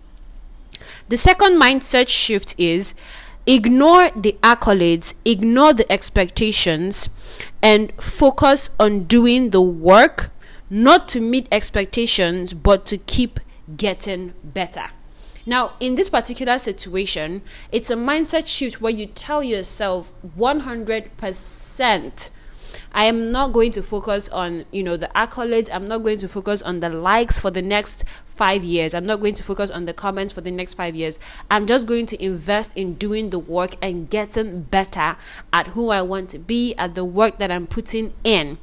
The 1.09 1.17
second 1.17 1.61
mindset 1.61 2.09
shift 2.09 2.55
is 2.59 2.95
ignore 3.47 4.11
the 4.11 4.37
accolades, 4.43 5.15
ignore 5.25 5.73
the 5.73 5.91
expectations, 5.91 7.09
and 7.63 7.93
focus 8.01 8.71
on 8.79 9.05
doing 9.05 9.51
the 9.51 9.61
work, 9.61 10.31
not 10.71 11.09
to 11.09 11.21
meet 11.21 11.49
expectations, 11.51 12.55
but 12.55 12.87
to 12.87 12.99
keep 12.99 13.41
getting 13.77 14.35
better. 14.43 14.87
Now, 15.45 15.73
in 15.81 15.97
this 15.97 16.09
particular 16.09 16.59
situation, 16.59 17.43
it's 17.73 17.91
a 17.91 17.97
mindset 17.97 18.47
shift 18.47 18.81
where 18.81 18.93
you 18.93 19.07
tell 19.07 19.43
yourself 19.43 20.13
100% 20.39 22.31
I 22.93 23.05
am 23.05 23.33
not 23.33 23.53
going 23.53 23.73
to 23.73 23.83
focus 23.83 24.29
on, 24.29 24.65
you 24.71 24.83
know, 24.83 24.97
the 24.97 25.09
accolades. 25.15 25.69
I'm 25.73 25.85
not 25.85 26.03
going 26.03 26.19
to 26.19 26.29
focus 26.29 26.63
on 26.63 26.81
the 26.81 26.89
likes 26.89 27.41
for 27.41 27.51
the 27.51 27.63
next 27.63 28.05
five 28.25 28.65
years. 28.65 28.95
I'm 28.95 29.07
not 29.07 29.21
going 29.21 29.35
to 29.35 29.43
focus 29.43 29.71
on 29.71 29.85
the 29.85 29.93
comments 29.93 30.33
for 30.33 30.41
the 30.41 30.51
next 30.51 30.75
five 30.75 30.95
years. 30.95 31.19
I'm 31.51 31.67
just 31.67 31.87
going 31.87 32.07
to 32.07 32.25
invest 32.25 32.77
in 32.77 32.95
doing 32.95 33.31
the 33.31 33.39
work 33.39 33.77
and 33.83 34.09
getting 34.09 34.63
better 34.63 35.17
at 35.53 35.69
who 35.69 35.91
I 35.91 36.03
want 36.03 36.31
to 36.31 36.39
be, 36.39 36.75
at 36.77 36.95
the 36.95 37.05
work 37.05 37.39
that 37.39 37.51
I'm 37.51 37.67
putting 37.67 38.15
in. 38.25 38.59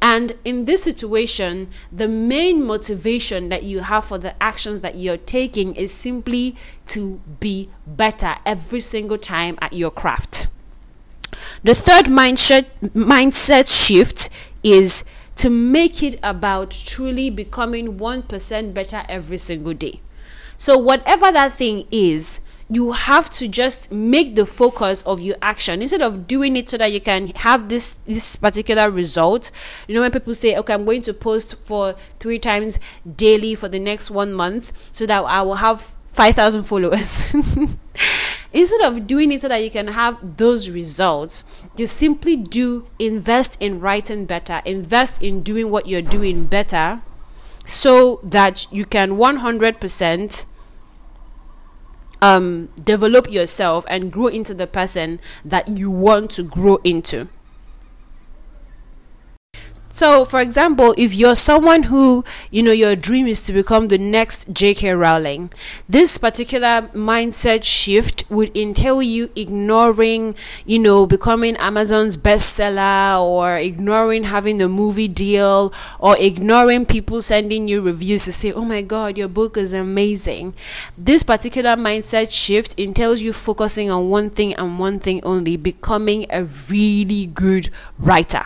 And 0.00 0.32
in 0.44 0.66
this 0.66 0.84
situation, 0.84 1.70
the 1.90 2.06
main 2.06 2.64
motivation 2.64 3.48
that 3.48 3.64
you 3.64 3.80
have 3.80 4.04
for 4.04 4.18
the 4.18 4.40
actions 4.42 4.80
that 4.80 4.94
you're 4.94 5.16
taking 5.16 5.74
is 5.74 5.92
simply 5.92 6.54
to 6.86 7.20
be 7.40 7.68
better 7.86 8.36
every 8.46 8.80
single 8.80 9.18
time 9.18 9.58
at 9.60 9.72
your 9.72 9.90
craft. 9.90 10.46
The 11.62 11.74
third 11.74 12.06
mindset 12.06 12.66
mindset 12.94 13.68
shift 13.68 14.30
is 14.62 15.04
to 15.36 15.50
make 15.50 16.02
it 16.02 16.18
about 16.22 16.70
truly 16.70 17.30
becoming 17.30 17.96
1% 17.98 18.74
better 18.74 19.04
every 19.08 19.36
single 19.36 19.72
day. 19.74 20.00
So 20.56 20.76
whatever 20.76 21.30
that 21.30 21.52
thing 21.54 21.86
is, 21.92 22.40
you 22.70 22.92
have 22.92 23.30
to 23.30 23.48
just 23.48 23.90
make 23.90 24.34
the 24.34 24.44
focus 24.44 25.02
of 25.04 25.20
your 25.20 25.36
action 25.40 25.80
instead 25.80 26.02
of 26.02 26.26
doing 26.26 26.56
it 26.56 26.68
so 26.68 26.76
that 26.76 26.92
you 26.92 27.00
can 27.00 27.28
have 27.36 27.68
this 27.68 27.92
this 28.04 28.36
particular 28.36 28.90
result 28.90 29.50
you 29.86 29.94
know 29.94 30.02
when 30.02 30.10
people 30.10 30.34
say 30.34 30.54
okay 30.54 30.74
i'm 30.74 30.84
going 30.84 31.00
to 31.00 31.14
post 31.14 31.54
for 31.64 31.94
three 32.20 32.38
times 32.38 32.78
daily 33.16 33.54
for 33.54 33.68
the 33.68 33.78
next 33.78 34.10
one 34.10 34.34
month 34.34 34.90
so 34.94 35.06
that 35.06 35.24
i 35.24 35.40
will 35.40 35.54
have 35.54 35.94
5000 36.18 36.64
followers. 36.64 37.32
Instead 38.52 38.80
of 38.80 39.06
doing 39.06 39.30
it 39.30 39.40
so 39.40 39.46
that 39.46 39.62
you 39.62 39.70
can 39.70 39.86
have 39.86 40.36
those 40.36 40.68
results 40.68 41.44
you 41.76 41.86
simply 41.86 42.34
do 42.34 42.88
invest 42.98 43.56
in 43.62 43.78
writing 43.78 44.24
better 44.24 44.60
invest 44.64 45.22
in 45.22 45.42
doing 45.42 45.70
what 45.70 45.86
you're 45.86 46.02
doing 46.02 46.46
better 46.46 47.02
so 47.64 48.18
that 48.24 48.66
you 48.72 48.84
can 48.84 49.10
100% 49.10 50.46
um, 52.20 52.68
develop 52.82 53.30
yourself 53.30 53.84
and 53.88 54.10
grow 54.10 54.26
into 54.26 54.54
the 54.54 54.66
person 54.66 55.20
that 55.44 55.68
you 55.68 55.88
want 55.88 56.30
to 56.32 56.42
grow 56.42 56.76
into 56.82 57.28
so, 59.98 60.24
for 60.24 60.40
example, 60.40 60.94
if 60.96 61.16
you're 61.16 61.34
someone 61.34 61.82
who, 61.82 62.22
you 62.52 62.62
know, 62.62 62.70
your 62.70 62.94
dream 62.94 63.26
is 63.26 63.42
to 63.46 63.52
become 63.52 63.88
the 63.88 63.98
next 63.98 64.52
J.K. 64.52 64.92
Rowling, 64.92 65.50
this 65.88 66.18
particular 66.18 66.82
mindset 66.94 67.64
shift 67.64 68.22
would 68.30 68.56
entail 68.56 69.02
you 69.02 69.28
ignoring, 69.34 70.36
you 70.64 70.78
know, 70.78 71.04
becoming 71.04 71.56
Amazon's 71.56 72.16
bestseller 72.16 73.20
or 73.20 73.56
ignoring 73.58 74.22
having 74.22 74.58
the 74.58 74.68
movie 74.68 75.08
deal 75.08 75.72
or 75.98 76.16
ignoring 76.20 76.86
people 76.86 77.20
sending 77.20 77.66
you 77.66 77.82
reviews 77.82 78.24
to 78.26 78.32
say, 78.32 78.52
oh 78.52 78.64
my 78.64 78.82
God, 78.82 79.18
your 79.18 79.26
book 79.26 79.56
is 79.56 79.72
amazing. 79.72 80.54
This 80.96 81.24
particular 81.24 81.74
mindset 81.74 82.30
shift 82.30 82.78
entails 82.78 83.22
you 83.22 83.32
focusing 83.32 83.90
on 83.90 84.10
one 84.10 84.30
thing 84.30 84.54
and 84.54 84.78
one 84.78 85.00
thing 85.00 85.20
only 85.24 85.56
becoming 85.56 86.24
a 86.30 86.44
really 86.44 87.26
good 87.26 87.70
writer 87.98 88.44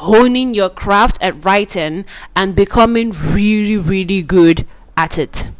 honing 0.00 0.54
your 0.54 0.68
craft 0.68 1.18
at 1.22 1.44
writing 1.44 2.04
and 2.34 2.54
becoming 2.54 3.12
really, 3.32 3.76
really 3.76 4.22
good 4.22 4.66
at 4.96 5.18
it. 5.18 5.50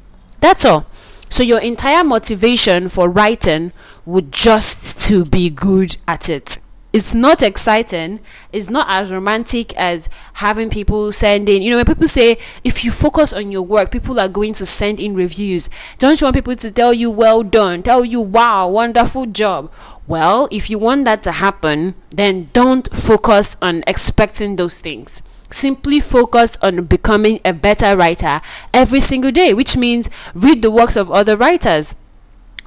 That's 0.40 0.64
all. 0.64 0.86
So 1.28 1.42
your 1.42 1.60
entire 1.60 2.04
motivation 2.04 2.88
for 2.88 3.08
writing 3.08 3.72
would 4.04 4.32
just 4.32 5.06
to 5.08 5.24
be 5.24 5.50
good 5.50 5.96
at 6.06 6.28
it 6.28 6.58
it's 6.96 7.14
not 7.14 7.42
exciting 7.42 8.18
it's 8.54 8.70
not 8.70 8.86
as 8.88 9.12
romantic 9.12 9.76
as 9.76 10.08
having 10.32 10.70
people 10.70 11.12
send 11.12 11.46
in 11.46 11.60
you 11.60 11.70
know 11.70 11.76
when 11.76 11.84
people 11.84 12.08
say 12.08 12.38
if 12.64 12.82
you 12.84 12.90
focus 12.90 13.34
on 13.34 13.52
your 13.52 13.60
work 13.60 13.90
people 13.90 14.18
are 14.18 14.28
going 14.28 14.54
to 14.54 14.64
send 14.64 14.98
in 14.98 15.14
reviews. 15.14 15.68
Don't 15.98 16.18
you 16.18 16.24
want 16.24 16.36
people 16.36 16.56
to 16.56 16.70
tell 16.70 16.94
you 16.94 17.10
well 17.10 17.42
done 17.42 17.82
tell 17.82 18.02
you 18.02 18.22
wow 18.22 18.66
wonderful 18.66 19.26
job? 19.26 19.70
Well 20.06 20.48
if 20.50 20.70
you 20.70 20.78
want 20.78 21.04
that 21.04 21.22
to 21.24 21.32
happen 21.32 21.96
then 22.08 22.48
don't 22.54 22.88
focus 22.94 23.58
on 23.60 23.84
expecting 23.86 24.56
those 24.56 24.80
things. 24.80 25.22
Simply 25.50 26.00
focus 26.00 26.56
on 26.62 26.84
becoming 26.84 27.40
a 27.44 27.52
better 27.52 27.94
writer 27.94 28.40
every 28.72 29.00
single 29.00 29.32
day 29.32 29.52
which 29.52 29.76
means 29.76 30.08
read 30.34 30.62
the 30.62 30.70
works 30.70 30.96
of 30.96 31.10
other 31.10 31.36
writers 31.36 31.94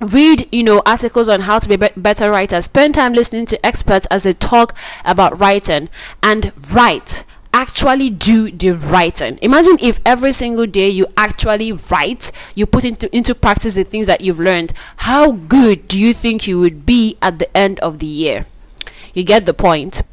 read 0.01 0.48
you 0.51 0.63
know 0.63 0.82
articles 0.86 1.27
on 1.27 1.41
how 1.41 1.60
to 1.60 1.70
be 1.70 1.75
a 1.75 1.91
better 1.98 2.32
writer. 2.32 2.62
Spend 2.62 2.96
time 2.96 3.13
listening 3.13 3.46
to 3.48 3.65
experts 3.65 4.06
as 4.08 4.24
they 4.24 4.34
talk 4.34 4.77
about 5.06 5.39
writing 5.39 5.89
and 6.24 6.51
write. 6.74 7.24
Actually 7.51 8.10
do 8.12 8.51
the 8.51 8.72
writing. 8.72 9.39
Imagine 9.41 9.77
if 9.82 10.00
every 10.06 10.32
single 10.32 10.68
day 10.68 10.88
you 10.89 11.08
actually 11.18 11.72
write 11.72 12.32
you 12.56 12.65
put 12.65 12.86
into 12.86 13.13
into 13.15 13.34
practice 13.34 13.75
the 13.75 13.84
things 13.84 14.08
that 14.08 14.22
you've 14.22 14.39
learned 14.39 14.72
how 14.98 15.32
good 15.32 15.88
do 15.88 16.00
you 16.00 16.13
think 16.13 16.48
you 16.48 16.60
would 16.60 16.86
be 16.86 17.18
at 17.22 17.39
the 17.39 17.58
end 17.58 17.79
of 17.79 18.00
the 18.00 18.06
year? 18.06 18.46
You 19.13 19.24
get 19.24 19.46
the 19.46 19.53
point. 19.53 20.03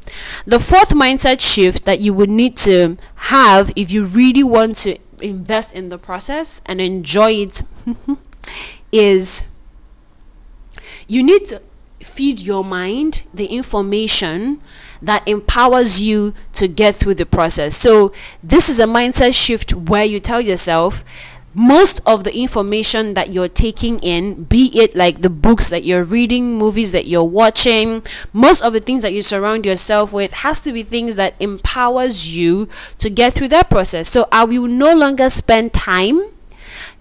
The 0.45 0.59
fourth 0.59 0.89
mindset 0.89 1.39
shift 1.39 1.85
that 1.85 1.99
you 1.99 2.13
would 2.13 2.29
need 2.29 2.57
to 2.57 2.97
have 3.15 3.71
if 3.75 3.91
you 3.91 4.05
really 4.05 4.43
want 4.43 4.75
to 4.77 4.97
invest 5.21 5.73
in 5.75 5.89
the 5.89 5.97
process 5.97 6.61
and 6.65 6.81
enjoy 6.81 7.31
it 7.31 7.61
is 8.91 9.45
you 11.07 11.23
need 11.23 11.45
to 11.45 11.61
feed 11.99 12.41
your 12.41 12.63
mind 12.63 13.23
the 13.33 13.47
information 13.47 14.61
that 15.01 15.27
empowers 15.27 16.01
you 16.01 16.33
to 16.53 16.67
get 16.67 16.95
through 16.95 17.15
the 17.15 17.25
process. 17.25 17.75
So, 17.75 18.13
this 18.43 18.69
is 18.69 18.79
a 18.79 18.85
mindset 18.85 19.33
shift 19.33 19.73
where 19.73 20.05
you 20.05 20.19
tell 20.19 20.41
yourself, 20.41 21.03
most 21.53 21.99
of 22.05 22.23
the 22.23 22.37
information 22.37 23.15
that 23.15 23.31
you're 23.31 23.47
taking 23.47 23.99
in, 24.01 24.43
be 24.43 24.69
it 24.77 24.95
like 24.95 25.21
the 25.21 25.29
books 25.29 25.69
that 25.69 25.83
you're 25.83 26.03
reading, 26.03 26.55
movies 26.55 26.91
that 26.91 27.07
you're 27.07 27.23
watching, 27.23 28.03
most 28.31 28.61
of 28.61 28.73
the 28.73 28.79
things 28.79 29.01
that 29.01 29.11
you 29.11 29.23
surround 29.23 29.65
yourself 29.65 30.13
with 30.13 30.31
has 30.33 30.61
to 30.61 30.71
be 30.71 30.83
things 30.83 31.15
that 31.15 31.33
empowers 31.39 32.37
you 32.37 32.69
to 32.99 33.09
get 33.09 33.33
through 33.33 33.47
that 33.47 33.71
process. 33.71 34.07
So 34.07 34.27
I 34.31 34.43
will 34.43 34.67
no 34.67 34.95
longer 34.95 35.31
spend 35.31 35.73
time 35.73 36.21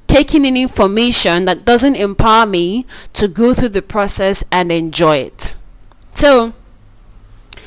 taking 0.07 0.45
in 0.45 0.57
information 0.57 1.45
that 1.45 1.65
doesn't 1.65 1.97
empower 1.97 2.47
me 2.47 2.87
to 3.13 3.29
go 3.29 3.55
through 3.55 3.71
the 3.71 3.83
process 3.83 4.45
and 4.51 4.71
enjoy 4.71 5.19
it. 5.19 5.55
So, 6.13 6.55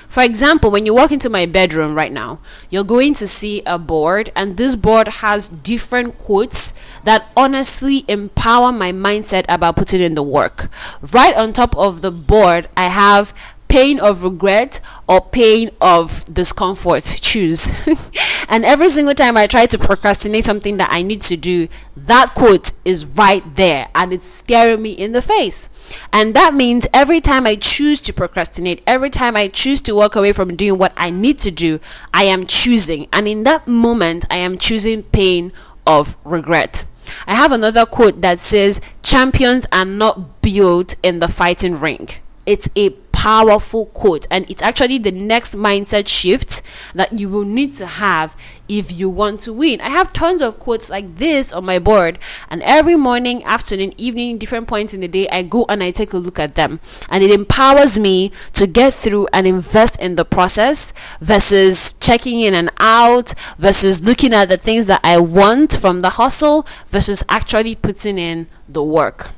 for 0.10 0.24
example, 0.24 0.72
when 0.72 0.88
you 0.88 0.96
walk 0.96 1.12
into 1.12 1.30
my 1.30 1.46
bedroom 1.46 1.94
right 1.94 2.12
now, 2.12 2.40
you're 2.72 2.84
going 2.84 3.14
to 3.14 3.28
see 3.28 3.62
a 3.68 3.78
board, 3.78 4.32
and 4.36 4.58
this 4.58 4.76
board 4.76 5.08
has 5.08 5.50
different 5.50 6.18
quotes 6.18 6.74
that 7.04 7.30
honestly 7.38 8.06
empower 8.08 8.72
my 8.72 8.92
mindset 8.92 9.46
about 9.48 9.76
putting 9.76 10.02
in 10.02 10.16
the 10.16 10.24
work. 10.24 10.72
Right 11.14 11.36
on 11.36 11.54
top 11.54 11.78
of 11.78 12.02
the 12.02 12.12
board, 12.12 12.68
I 12.76 12.88
have 12.88 13.34
pain 13.70 14.00
of 14.00 14.24
regret 14.24 14.82
or 15.08 15.22
pain 15.22 15.70
of 15.80 16.26
discomfort 16.26 17.04
choose. 17.22 17.72
And 18.50 18.66
every 18.66 18.90
single 18.90 19.14
time 19.14 19.38
i 19.38 19.46
try 19.46 19.68
to 19.68 19.78
procrastinate 19.78 20.44
something 20.44 20.78
that 20.78 20.90
i 20.92 21.04
need 21.04 21.22
to 21.22 21.38
do 21.38 21.68
that 21.96 22.34
quote 22.34 22.74
is 22.84 23.06
right 23.06 23.44
there 23.56 23.90
and 23.94 24.12
it's 24.12 24.26
staring 24.26 24.82
me 24.82 24.92
in 24.92 25.12
the 25.12 25.22
face. 25.22 25.70
And 26.12 26.34
that 26.34 26.54
means 26.54 26.88
every 26.94 27.22
time 27.22 27.46
i 27.46 27.56
choose 27.56 28.02
to 28.02 28.14
procrastinate 28.14 28.82
every 28.88 29.12
time 29.12 29.36
i 29.36 29.48
choose 29.48 29.82
to 29.82 29.96
walk 29.96 30.16
away 30.16 30.34
from 30.34 30.56
doing 30.56 30.80
what 30.80 30.94
i 30.98 31.10
need 31.12 31.38
to 31.40 31.52
do 31.52 31.80
i 32.14 32.24
am 32.24 32.48
choosing. 32.48 33.08
And 33.14 33.28
in 33.28 33.44
that 33.44 33.68
moment 33.68 34.26
i 34.32 34.38
am 34.38 34.58
choosing 34.58 35.04
pain 35.04 35.54
of 35.86 36.18
regret. 36.24 36.86
I 37.28 37.36
have 37.36 37.52
another 37.52 37.86
quote 37.86 38.22
that 38.22 38.40
says, 38.40 38.82
Champions 39.04 39.66
are 39.72 39.86
not 39.86 40.42
built 40.42 40.96
in 41.04 41.20
the 41.20 41.28
fighting 41.28 41.80
ring. 41.80 42.10
It's 42.46 42.70
a 42.76 42.92
powerful 43.20 43.88
quote 43.88 44.26
and 44.32 44.50
it's 44.50 44.62
actually 44.62 44.98
the 44.98 45.12
next 45.12 45.54
mindset 45.54 46.08
shift 46.08 46.62
that 46.96 47.20
you 47.20 47.28
will 47.28 47.44
need 47.44 47.74
to 47.74 47.86
have 47.86 48.34
if 48.70 48.98
you 48.98 49.10
want 49.10 49.42
to 49.42 49.52
win. 49.52 49.82
I 49.82 49.90
have 49.90 50.14
tons 50.14 50.42
of 50.42 50.58
quotes 50.58 50.90
like 50.90 51.18
this 51.18 51.52
on 51.52 51.66
my 51.66 51.80
board 51.80 52.18
and 52.50 52.64
every 52.64 52.96
morning, 52.96 53.44
afternoon, 53.44 53.92
evening, 53.98 54.38
different 54.38 54.70
points 54.70 54.94
in 54.94 55.02
the 55.02 55.10
day 55.10 55.28
I 55.34 55.44
go 55.44 55.66
and 55.68 55.84
I 55.84 55.92
take 55.92 56.14
a 56.14 56.18
look 56.18 56.40
at 56.40 56.56
them 56.56 56.80
and 57.10 57.22
it 57.22 57.30
empowers 57.32 58.00
me 58.00 58.32
to 58.54 58.66
get 58.66 58.94
through 58.94 59.28
and 59.34 59.46
invest 59.46 60.00
in 60.00 60.16
the 60.16 60.24
process 60.24 60.94
versus 61.20 61.96
checking 62.00 62.40
in 62.40 62.54
and 62.54 62.70
out 62.78 63.34
versus 63.58 64.02
looking 64.02 64.34
at 64.34 64.48
the 64.48 64.56
things 64.56 64.88
that 64.88 65.02
I 65.04 65.18
want 65.20 65.74
from 65.74 66.00
the 66.00 66.12
hustle 66.12 66.66
versus 66.88 67.26
actually 67.28 67.76
putting 67.76 68.18
in 68.18 68.48
the 68.70 68.82
work. 68.82 69.32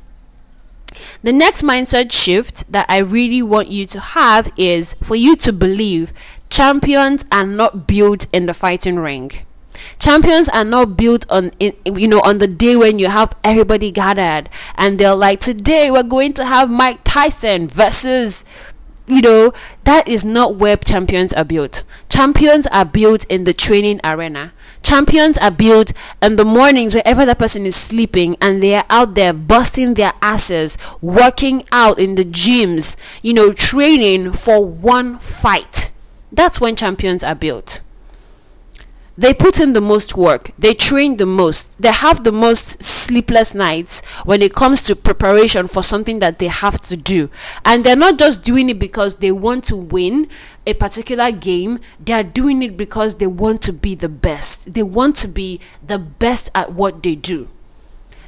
The 1.23 1.33
next 1.33 1.63
mindset 1.63 2.11
shift 2.11 2.71
that 2.71 2.85
I 2.89 2.99
really 2.99 3.41
want 3.41 3.69
you 3.69 3.85
to 3.87 3.99
have 3.99 4.51
is 4.57 4.95
for 5.01 5.15
you 5.15 5.35
to 5.37 5.53
believe 5.53 6.13
champions 6.49 7.25
are 7.31 7.45
not 7.45 7.87
built 7.87 8.27
in 8.33 8.45
the 8.45 8.53
fighting 8.53 8.97
ring. 8.97 9.31
Champions 9.99 10.47
are 10.49 10.63
not 10.65 10.97
built 10.97 11.25
on 11.29 11.51
you 11.59 12.07
know 12.07 12.21
on 12.21 12.37
the 12.37 12.47
day 12.47 12.75
when 12.75 12.99
you 12.99 13.07
have 13.07 13.37
everybody 13.43 13.91
gathered 13.91 14.49
and 14.75 14.99
they're 14.99 15.15
like 15.15 15.39
today 15.39 15.89
we're 15.89 16.03
going 16.03 16.33
to 16.33 16.45
have 16.45 16.69
Mike 16.69 16.99
Tyson 17.03 17.67
versus 17.67 18.45
you 19.07 19.21
know 19.21 19.53
that 19.83 20.07
is 20.07 20.23
not 20.23 20.55
where 20.55 20.77
champions 20.77 21.33
are 21.33 21.43
built. 21.43 21.83
Champions 22.09 22.67
are 22.67 22.85
built 22.85 23.25
in 23.25 23.43
the 23.43 23.53
training 23.53 23.99
arena. 24.03 24.53
Champions 24.83 25.37
are 25.37 25.51
built 25.51 25.93
in 26.21 26.35
the 26.35 26.45
mornings 26.45 26.95
wherever 26.95 27.25
that 27.25 27.39
person 27.39 27.65
is 27.65 27.75
sleeping 27.75 28.35
and 28.41 28.61
they 28.61 28.75
are 28.75 28.85
out 28.89 29.15
there 29.15 29.33
busting 29.33 29.95
their 29.95 30.13
asses, 30.21 30.77
working 31.01 31.63
out 31.71 31.99
in 31.99 32.15
the 32.15 32.25
gyms, 32.25 32.95
you 33.21 33.33
know, 33.33 33.53
training 33.53 34.31
for 34.33 34.65
one 34.65 35.17
fight. 35.19 35.91
That's 36.31 36.61
when 36.61 36.75
champions 36.75 37.23
are 37.23 37.35
built. 37.35 37.80
They 39.17 39.33
put 39.33 39.59
in 39.59 39.73
the 39.73 39.81
most 39.81 40.15
work, 40.15 40.51
they 40.57 40.73
train 40.73 41.17
the 41.17 41.25
most, 41.25 41.79
they 41.81 41.91
have 41.91 42.23
the 42.23 42.31
most 42.31 42.81
sleepless 42.81 43.53
nights 43.53 44.03
when 44.23 44.41
it 44.41 44.55
comes 44.55 44.83
to 44.85 44.95
preparation 44.95 45.67
for 45.67 45.83
something 45.83 46.19
that 46.19 46.39
they 46.39 46.47
have 46.47 46.79
to 46.83 46.95
do. 46.95 47.29
And 47.65 47.83
they're 47.83 47.95
not 47.97 48.17
just 48.17 48.41
doing 48.41 48.69
it 48.69 48.79
because 48.79 49.17
they 49.17 49.31
want 49.31 49.65
to 49.65 49.75
win 49.75 50.27
a 50.65 50.73
particular 50.75 51.29
game, 51.31 51.79
they 51.99 52.13
are 52.13 52.23
doing 52.23 52.63
it 52.63 52.77
because 52.77 53.15
they 53.15 53.27
want 53.27 53.61
to 53.63 53.73
be 53.73 53.95
the 53.95 54.09
best. 54.09 54.73
They 54.73 54.83
want 54.83 55.17
to 55.17 55.27
be 55.27 55.59
the 55.85 55.99
best 55.99 56.49
at 56.55 56.71
what 56.71 57.03
they 57.03 57.15
do. 57.15 57.49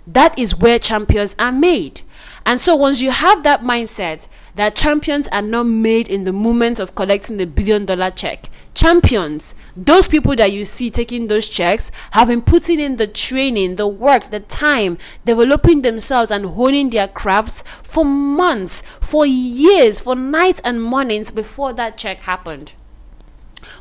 That 0.05 0.37
is 0.37 0.57
where 0.57 0.79
champions 0.79 1.33
are 1.39 1.51
made. 1.51 2.01
And 2.45 2.59
so 2.59 2.75
once 2.75 3.01
you 3.01 3.09
have 3.11 3.43
that 3.43 3.61
mindset 3.61 4.27
that 4.55 4.75
champions 4.75 5.27
are 5.29 5.41
not 5.41 5.63
made 5.65 6.09
in 6.09 6.25
the 6.25 6.33
moment 6.33 6.79
of 6.79 6.93
collecting 6.93 7.37
the 7.37 7.45
billion 7.45 7.85
dollar 7.85 8.11
check, 8.11 8.49
champions, 8.73 9.55
those 9.77 10.07
people 10.09 10.35
that 10.35 10.51
you 10.51 10.65
see 10.65 10.89
taking 10.89 11.27
those 11.27 11.47
checks, 11.47 11.89
have 12.11 12.27
been 12.27 12.41
putting 12.41 12.79
in 12.79 12.97
the 12.97 13.07
training, 13.07 13.77
the 13.77 13.87
work, 13.87 14.25
the 14.25 14.41
time, 14.41 14.97
developing 15.25 15.83
themselves 15.83 16.31
and 16.31 16.45
honing 16.45 16.89
their 16.89 17.07
crafts 17.07 17.61
for 17.61 18.03
months, 18.03 18.81
for 18.81 19.25
years, 19.25 20.01
for 20.01 20.15
nights 20.15 20.61
and 20.65 20.83
mornings 20.83 21.31
before 21.31 21.71
that 21.73 21.97
check 21.97 22.21
happened. 22.21 22.73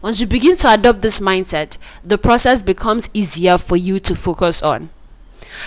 Once 0.01 0.21
you 0.21 0.27
begin 0.27 0.57
to 0.57 0.73
adopt 0.73 1.03
this 1.03 1.19
mindset, 1.19 1.79
the 2.05 2.17
process 2.17 2.63
becomes 2.63 3.11
easier 3.13 3.59
for 3.59 3.77
you 3.77 3.99
to 3.99 4.15
focus 4.15 4.63
on. 4.63 4.91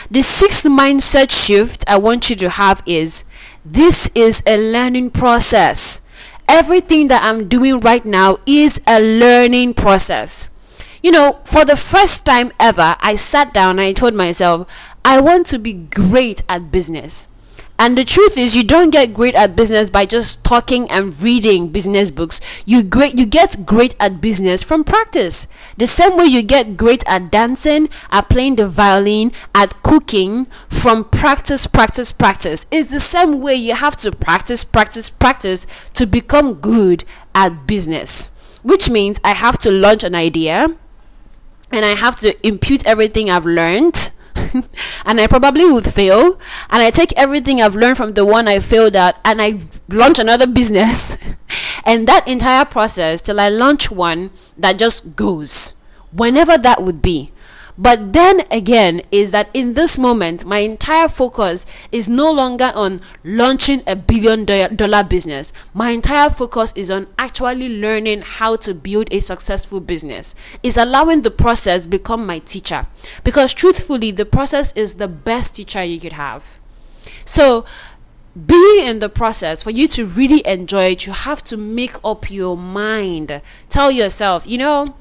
The 0.09 0.21
sixth 0.21 0.65
mindset 0.65 1.31
shift 1.31 1.83
I 1.87 1.97
want 1.97 2.29
you 2.29 2.35
to 2.37 2.49
have 2.49 2.81
is 2.85 3.25
this 3.63 4.09
is 4.15 4.43
a 4.45 4.57
learning 4.57 5.11
process. 5.11 6.01
Everything 6.47 7.07
that 7.07 7.23
I'm 7.23 7.47
doing 7.47 7.79
right 7.79 8.05
now 8.05 8.37
is 8.45 8.81
a 8.87 8.99
learning 8.99 9.73
process. 9.73 10.49
You 11.01 11.11
know, 11.11 11.39
for 11.43 11.65
the 11.65 11.75
first 11.75 12.25
time 12.25 12.51
ever, 12.59 12.95
I 12.99 13.15
sat 13.15 13.53
down 13.53 13.79
and 13.79 13.81
I 13.81 13.93
told 13.93 14.13
myself, 14.13 14.69
I 15.03 15.21
want 15.21 15.45
to 15.47 15.59
be 15.59 15.73
great 15.73 16.43
at 16.49 16.71
business. 16.71 17.27
And 17.77 17.97
the 17.97 18.05
truth 18.05 18.37
is, 18.37 18.55
you 18.55 18.63
don't 18.63 18.89
get 18.89 19.13
great 19.13 19.35
at 19.35 19.55
business 19.55 19.89
by 19.89 20.05
just 20.05 20.45
talking 20.45 20.89
and 20.89 21.17
reading 21.21 21.69
business 21.69 22.09
books. 22.09 22.39
You 22.65 22.83
great, 22.83 23.17
you 23.17 23.25
get 23.25 23.65
great 23.65 23.95
at 23.99 24.21
business 24.21 24.63
from 24.63 24.85
practice. 24.85 25.49
The 25.77 25.85
same 25.85 26.17
way 26.17 26.25
you 26.25 26.41
get 26.41 26.77
great 26.77 27.03
at 27.05 27.31
dancing, 27.31 27.89
at 28.11 28.29
playing 28.29 28.55
the 28.55 28.69
violin, 28.69 29.33
at 29.53 29.83
cooking 29.83 30.45
from 30.69 31.03
practice, 31.03 31.67
practice, 31.67 32.13
practice. 32.13 32.65
It's 32.71 32.91
the 32.91 33.01
same 33.01 33.41
way 33.41 33.55
you 33.55 33.75
have 33.75 33.97
to 33.97 34.11
practice, 34.13 34.63
practice, 34.63 35.09
practice 35.09 35.67
to 35.95 36.05
become 36.05 36.53
good 36.53 37.03
at 37.33 37.67
business. 37.67 38.31
Which 38.63 38.89
means 38.89 39.19
I 39.23 39.33
have 39.33 39.59
to 39.59 39.71
launch 39.71 40.05
an 40.05 40.15
idea 40.15 40.75
and 41.71 41.85
I 41.85 41.89
have 41.89 42.15
to 42.21 42.47
impute 42.47 42.87
everything 42.87 43.29
I've 43.29 43.45
learned 43.45 44.11
and 45.05 45.19
I 45.19 45.27
probably 45.27 45.65
would 45.65 45.85
fail. 45.85 46.35
And 46.69 46.81
I 46.81 46.89
take 46.91 47.13
everything 47.17 47.61
I've 47.61 47.75
learned 47.75 47.97
from 47.97 48.13
the 48.13 48.25
one 48.25 48.47
I 48.47 48.59
failed 48.59 48.95
at 48.95 49.19
and 49.25 49.41
I 49.41 49.59
launch 49.89 50.19
another 50.19 50.47
business. 50.47 51.29
and 51.85 52.07
that 52.07 52.27
entire 52.27 52.65
process 52.65 53.21
till 53.21 53.39
I 53.39 53.49
launch 53.49 53.91
one 53.91 54.31
that 54.57 54.79
just 54.79 55.15
goes, 55.15 55.73
whenever 56.11 56.57
that 56.57 56.81
would 56.83 57.01
be. 57.01 57.31
But 57.77 58.13
then 58.13 58.41
again, 58.51 59.01
is 59.11 59.31
that 59.31 59.49
in 59.53 59.73
this 59.73 59.97
moment, 59.97 60.45
my 60.45 60.59
entire 60.59 61.07
focus 61.09 61.65
is 61.91 62.07
no 62.07 62.31
longer 62.31 62.71
on 62.73 63.01
launching 63.23 63.81
a 63.85 63.95
billion 63.95 64.45
dollar 64.45 65.03
business. 65.03 65.51
My 65.73 65.89
entire 65.89 66.29
focus 66.29 66.71
is 66.75 66.89
on 66.89 67.07
actually 67.19 67.79
learning 67.81 68.23
how 68.25 68.55
to 68.57 68.73
build 68.73 69.11
a 69.11 69.19
successful 69.19 69.81
business. 69.81 70.35
Is 70.63 70.77
allowing 70.77 71.23
the 71.23 71.31
process 71.31 71.85
become 71.85 72.25
my 72.25 72.39
teacher. 72.39 72.87
Because 73.23 73.53
truthfully, 73.53 74.11
the 74.11 74.25
process 74.25 74.71
is 74.73 74.95
the 74.95 75.07
best 75.09 75.55
teacher 75.55 75.83
you 75.83 75.99
could 75.99 76.13
have. 76.13 76.59
So, 77.25 77.65
being 78.35 78.85
in 78.85 78.99
the 78.99 79.09
process 79.09 79.63
for 79.63 79.71
you 79.71 79.87
to 79.87 80.05
really 80.05 80.45
enjoy 80.45 80.87
it 80.87 81.07
you 81.07 81.13
have 81.13 81.41
to 81.41 81.55
make 81.55 81.95
up 82.03 82.29
your 82.29 82.57
mind 82.57 83.41
tell 83.69 83.89
yourself 83.89 84.45
you 84.45 84.57
know 84.57 84.93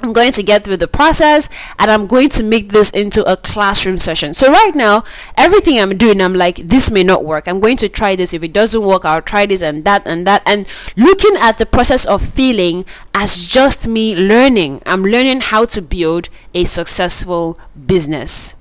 I'm 0.00 0.12
going 0.12 0.30
to 0.32 0.42
get 0.44 0.62
through 0.62 0.76
the 0.76 0.86
process 0.86 1.48
and 1.78 1.90
I'm 1.90 2.06
going 2.06 2.28
to 2.30 2.44
make 2.44 2.70
this 2.70 2.90
into 2.92 3.24
a 3.30 3.36
classroom 3.36 3.98
session. 3.98 4.32
So 4.32 4.50
right 4.50 4.74
now, 4.74 5.02
everything 5.36 5.80
I'm 5.80 5.96
doing, 5.96 6.20
I'm 6.20 6.34
like, 6.34 6.56
this 6.56 6.90
may 6.90 7.02
not 7.02 7.24
work. 7.24 7.48
I'm 7.48 7.58
going 7.58 7.76
to 7.78 7.88
try 7.88 8.14
this. 8.14 8.32
If 8.32 8.44
it 8.44 8.52
doesn't 8.52 8.82
work, 8.82 9.04
I'll 9.04 9.22
try 9.22 9.44
this 9.46 9.60
and 9.60 9.84
that 9.84 10.06
and 10.06 10.24
that. 10.26 10.42
And 10.46 10.66
looking 10.96 11.34
at 11.40 11.58
the 11.58 11.66
process 11.66 12.06
of 12.06 12.22
feeling 12.22 12.84
as 13.12 13.46
just 13.46 13.88
me 13.88 14.14
learning. 14.14 14.82
I'm 14.86 15.02
learning 15.02 15.40
how 15.40 15.64
to 15.66 15.82
build 15.82 16.28
a 16.54 16.62
successful 16.62 17.58
business. 17.86 18.54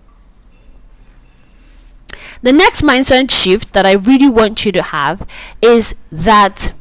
The 2.41 2.51
next 2.53 2.81
mindset 2.81 3.29
shift 3.29 3.73
that 3.73 3.85
I 3.85 3.93
really 3.93 4.29
want 4.29 4.65
you 4.65 4.71
to 4.71 4.81
have 4.81 5.27
is 5.61 5.95
that 6.11 6.73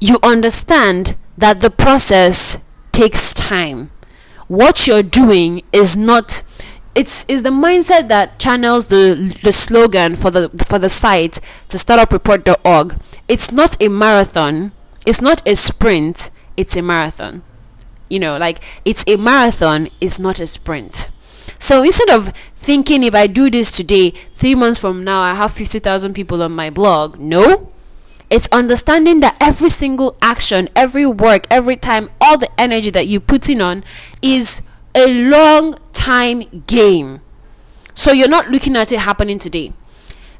you 0.00 0.18
understand 0.22 1.16
that 1.38 1.60
the 1.60 1.70
process 1.70 2.58
takes 2.96 3.34
time. 3.34 3.90
What 4.48 4.86
you're 4.86 5.02
doing 5.02 5.62
is 5.70 5.98
not 5.98 6.42
it's 6.94 7.26
is 7.26 7.42
the 7.42 7.50
mindset 7.50 8.08
that 8.08 8.38
channels 8.38 8.86
the 8.86 9.38
the 9.42 9.52
slogan 9.52 10.14
for 10.14 10.30
the 10.30 10.48
for 10.66 10.78
the 10.78 10.88
site 10.88 11.40
to 11.68 11.76
startupreport.org. 11.76 12.98
It's 13.28 13.52
not 13.52 13.80
a 13.82 13.88
marathon, 13.88 14.72
it's 15.04 15.20
not 15.20 15.46
a 15.46 15.54
sprint, 15.54 16.30
it's 16.56 16.74
a 16.74 16.80
marathon. 16.82 17.42
You 18.08 18.18
know, 18.18 18.38
like 18.38 18.64
it's 18.86 19.04
a 19.06 19.16
marathon, 19.16 19.88
it's 20.00 20.18
not 20.18 20.40
a 20.40 20.46
sprint. 20.46 21.10
So 21.58 21.82
instead 21.82 22.08
of 22.08 22.28
thinking 22.56 23.04
if 23.04 23.14
I 23.14 23.26
do 23.26 23.50
this 23.50 23.76
today, 23.76 24.10
three 24.10 24.54
months 24.54 24.78
from 24.78 25.04
now 25.04 25.20
I 25.20 25.34
have 25.34 25.52
fifty 25.52 25.80
thousand 25.80 26.14
people 26.14 26.42
on 26.42 26.52
my 26.52 26.70
blog, 26.70 27.18
no, 27.18 27.72
it's 28.28 28.48
understanding 28.50 29.20
that 29.20 29.36
every 29.40 29.70
single 29.70 30.16
action, 30.20 30.68
every 30.74 31.06
work, 31.06 31.46
every 31.50 31.76
time, 31.76 32.10
all 32.20 32.38
the 32.38 32.48
energy 32.60 32.90
that 32.90 33.06
you 33.06 33.20
put 33.20 33.48
in 33.48 33.60
on 33.60 33.84
is 34.20 34.62
a 34.94 35.28
long 35.28 35.76
time 35.92 36.64
game. 36.66 37.20
So 37.94 38.12
you're 38.12 38.28
not 38.28 38.50
looking 38.50 38.76
at 38.76 38.92
it 38.92 39.00
happening 39.00 39.38
today. 39.38 39.72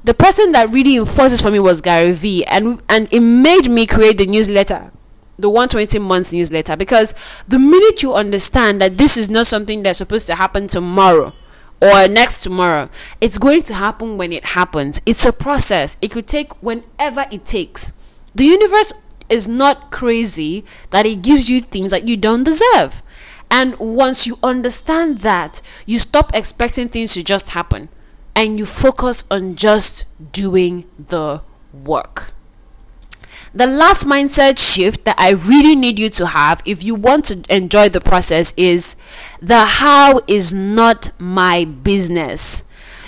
The 0.04 0.14
person 0.14 0.52
that 0.52 0.70
really 0.70 0.96
enforces 0.96 1.42
for 1.42 1.50
me 1.50 1.58
was 1.58 1.80
Gary 1.80 2.12
Vee, 2.12 2.44
and 2.46 2.80
and 2.88 3.08
it 3.12 3.20
made 3.20 3.68
me 3.68 3.86
create 3.86 4.18
the 4.18 4.26
newsletter, 4.26 4.92
the 5.36 5.50
120 5.50 5.98
months 5.98 6.32
newsletter, 6.32 6.76
because 6.76 7.12
the 7.48 7.58
minute 7.58 8.02
you 8.02 8.14
understand 8.14 8.80
that 8.80 8.98
this 8.98 9.16
is 9.16 9.28
not 9.28 9.46
something 9.46 9.82
that's 9.82 9.98
supposed 9.98 10.26
to 10.28 10.36
happen 10.36 10.68
tomorrow, 10.68 11.32
or 11.80 12.08
next 12.08 12.42
tomorrow. 12.42 12.88
It's 13.20 13.38
going 13.38 13.62
to 13.64 13.74
happen 13.74 14.16
when 14.16 14.32
it 14.32 14.44
happens. 14.46 15.00
It's 15.06 15.24
a 15.24 15.32
process. 15.32 15.96
It 16.00 16.10
could 16.10 16.26
take 16.26 16.62
whenever 16.62 17.26
it 17.30 17.44
takes. 17.44 17.92
The 18.34 18.44
universe 18.44 18.92
is 19.28 19.48
not 19.48 19.90
crazy 19.90 20.64
that 20.90 21.06
it 21.06 21.22
gives 21.22 21.50
you 21.50 21.60
things 21.60 21.90
that 21.90 22.06
you 22.08 22.16
don't 22.16 22.44
deserve. 22.44 23.02
And 23.50 23.78
once 23.78 24.26
you 24.26 24.38
understand 24.42 25.18
that, 25.18 25.60
you 25.86 25.98
stop 25.98 26.34
expecting 26.34 26.88
things 26.88 27.14
to 27.14 27.22
just 27.22 27.50
happen 27.50 27.88
and 28.34 28.58
you 28.58 28.66
focus 28.66 29.24
on 29.30 29.54
just 29.54 30.04
doing 30.32 30.84
the 30.98 31.42
work. 31.72 32.32
The 33.56 33.66
last 33.66 34.04
mindset 34.06 34.58
shift 34.58 35.06
that 35.06 35.18
I 35.18 35.30
really 35.30 35.74
need 35.76 35.98
you 35.98 36.10
to 36.10 36.26
have 36.26 36.60
if 36.66 36.84
you 36.84 36.94
want 36.94 37.24
to 37.24 37.42
enjoy 37.48 37.88
the 37.88 38.02
process 38.02 38.52
is 38.54 38.96
the 39.40 39.64
how 39.64 40.20
is 40.26 40.52
not 40.52 41.10
my 41.18 41.64
business. 41.64 42.64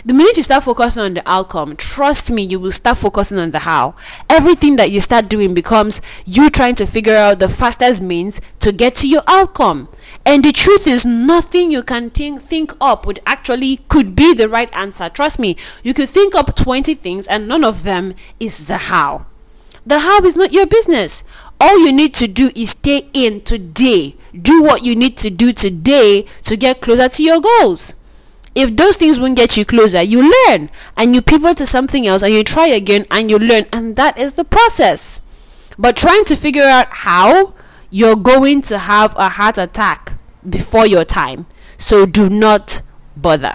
the 0.06 0.14
minute 0.14 0.38
you 0.38 0.42
start 0.42 0.62
focusing 0.62 1.02
on 1.02 1.12
the 1.12 1.22
outcome, 1.30 1.76
trust 1.76 2.30
me, 2.30 2.44
you 2.44 2.58
will 2.58 2.70
start 2.70 2.96
focusing 2.96 3.36
on 3.36 3.50
the 3.50 3.58
how. 3.58 3.94
Everything 4.30 4.76
that 4.76 4.90
you 4.90 5.00
start 5.00 5.28
doing 5.28 5.52
becomes 5.52 6.00
you 6.24 6.48
trying 6.48 6.76
to 6.76 6.86
figure 6.86 7.14
out 7.14 7.40
the 7.40 7.48
fastest 7.50 8.00
means 8.00 8.40
to 8.60 8.72
get 8.72 8.94
to 8.94 9.06
your 9.06 9.24
outcome. 9.26 9.86
And 10.24 10.42
the 10.42 10.52
truth 10.52 10.86
is, 10.86 11.04
nothing 11.04 11.70
you 11.70 11.82
can 11.82 12.08
think, 12.08 12.40
think 12.40 12.72
up 12.80 13.04
would 13.04 13.20
actually 13.26 13.80
could 13.88 14.16
be 14.16 14.32
the 14.32 14.48
right 14.48 14.72
answer. 14.72 15.10
Trust 15.10 15.38
me, 15.38 15.58
you 15.82 15.92
could 15.92 16.08
think 16.08 16.34
up 16.34 16.56
20 16.56 16.94
things 16.94 17.26
and 17.26 17.46
none 17.46 17.64
of 17.64 17.82
them 17.82 18.14
is 18.40 18.66
the 18.66 18.78
how. 18.78 19.26
The 19.88 20.00
how 20.00 20.22
is 20.22 20.36
not 20.36 20.52
your 20.52 20.66
business. 20.66 21.24
All 21.58 21.78
you 21.78 21.94
need 21.94 22.12
to 22.16 22.28
do 22.28 22.50
is 22.54 22.72
stay 22.72 23.08
in 23.14 23.40
today. 23.40 24.16
Do 24.38 24.62
what 24.62 24.82
you 24.82 24.94
need 24.94 25.16
to 25.16 25.30
do 25.30 25.50
today 25.50 26.26
to 26.42 26.58
get 26.58 26.82
closer 26.82 27.08
to 27.08 27.24
your 27.24 27.40
goals. 27.40 27.96
If 28.54 28.76
those 28.76 28.98
things 28.98 29.18
won't 29.18 29.38
get 29.38 29.56
you 29.56 29.64
closer, 29.64 30.02
you 30.02 30.30
learn 30.30 30.68
and 30.98 31.14
you 31.14 31.22
pivot 31.22 31.56
to 31.56 31.64
something 31.64 32.06
else 32.06 32.22
and 32.22 32.34
you 32.34 32.44
try 32.44 32.66
again 32.66 33.06
and 33.10 33.30
you 33.30 33.38
learn, 33.38 33.64
and 33.72 33.96
that 33.96 34.18
is 34.18 34.34
the 34.34 34.44
process. 34.44 35.22
But 35.78 35.96
trying 35.96 36.24
to 36.26 36.36
figure 36.36 36.64
out 36.64 36.88
how 36.90 37.54
you're 37.88 38.14
going 38.14 38.60
to 38.62 38.76
have 38.76 39.16
a 39.16 39.30
heart 39.30 39.56
attack 39.56 40.18
before 40.46 40.86
your 40.86 41.06
time. 41.06 41.46
So 41.78 42.04
do 42.04 42.28
not 42.28 42.82
bother. 43.16 43.54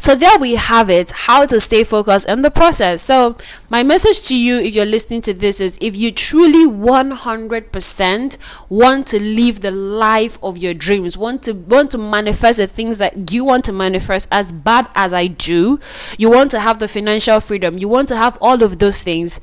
So 0.00 0.14
there 0.14 0.38
we 0.38 0.54
have 0.54 0.88
it 0.88 1.10
how 1.10 1.44
to 1.44 1.60
stay 1.60 1.84
focused 1.84 2.26
in 2.26 2.40
the 2.40 2.50
process. 2.50 3.02
So 3.02 3.36
my 3.68 3.82
message 3.82 4.26
to 4.28 4.36
you 4.36 4.58
if 4.58 4.74
you're 4.74 4.86
listening 4.86 5.20
to 5.22 5.34
this 5.34 5.60
is 5.60 5.76
if 5.78 5.94
you 5.94 6.10
truly 6.10 6.66
100% 6.66 8.38
want 8.70 9.06
to 9.08 9.20
live 9.20 9.60
the 9.60 9.70
life 9.70 10.38
of 10.42 10.56
your 10.56 10.72
dreams, 10.72 11.18
want 11.18 11.42
to 11.42 11.52
want 11.52 11.90
to 11.90 11.98
manifest 11.98 12.56
the 12.56 12.66
things 12.66 12.96
that 12.96 13.30
you 13.30 13.44
want 13.44 13.66
to 13.66 13.74
manifest 13.74 14.26
as 14.32 14.52
bad 14.52 14.88
as 14.94 15.12
I 15.12 15.26
do, 15.26 15.78
you 16.16 16.30
want 16.30 16.50
to 16.52 16.60
have 16.60 16.78
the 16.78 16.88
financial 16.88 17.38
freedom, 17.38 17.76
you 17.76 17.86
want 17.86 18.08
to 18.08 18.16
have 18.16 18.38
all 18.40 18.62
of 18.62 18.78
those 18.78 19.02
things, 19.02 19.38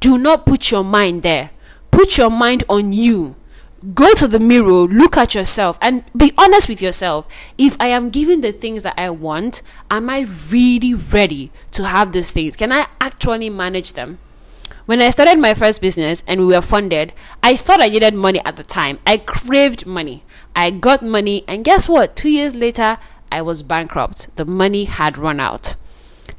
do 0.00 0.18
not 0.18 0.44
put 0.44 0.72
your 0.72 0.82
mind 0.82 1.22
there. 1.22 1.50
Put 1.92 2.18
your 2.18 2.30
mind 2.30 2.64
on 2.68 2.92
you 2.92 3.36
go 3.94 4.14
to 4.14 4.28
the 4.28 4.40
mirror, 4.40 4.86
look 4.86 5.16
at 5.16 5.34
yourself, 5.34 5.78
and 5.80 6.04
be 6.16 6.32
honest 6.36 6.68
with 6.68 6.82
yourself. 6.82 7.26
If 7.56 7.76
I 7.80 7.88
am 7.88 8.10
given 8.10 8.40
the 8.40 8.52
things 8.52 8.82
that 8.82 8.94
I 8.98 9.10
want, 9.10 9.62
am 9.90 10.10
I 10.10 10.26
really 10.50 10.94
ready 10.94 11.50
to 11.72 11.86
have 11.86 12.12
these 12.12 12.32
things? 12.32 12.56
Can 12.56 12.72
I 12.72 12.86
actually 13.00 13.50
manage 13.50 13.94
them? 13.94 14.18
When 14.86 15.00
I 15.00 15.10
started 15.10 15.38
my 15.38 15.54
first 15.54 15.80
business 15.80 16.24
and 16.26 16.40
we 16.40 16.54
were 16.54 16.60
funded, 16.60 17.12
I 17.42 17.56
thought 17.56 17.80
I 17.80 17.88
needed 17.88 18.14
money 18.14 18.40
at 18.44 18.56
the 18.56 18.64
time. 18.64 18.98
I 19.06 19.18
craved 19.18 19.86
money. 19.86 20.24
I 20.56 20.70
got 20.70 21.02
money, 21.02 21.44
and 21.46 21.64
guess 21.64 21.88
what? 21.88 22.16
Two 22.16 22.28
years 22.28 22.54
later, 22.54 22.98
I 23.30 23.42
was 23.42 23.62
bankrupt. 23.62 24.34
The 24.36 24.44
money 24.44 24.84
had 24.84 25.16
run 25.16 25.38
out. 25.38 25.76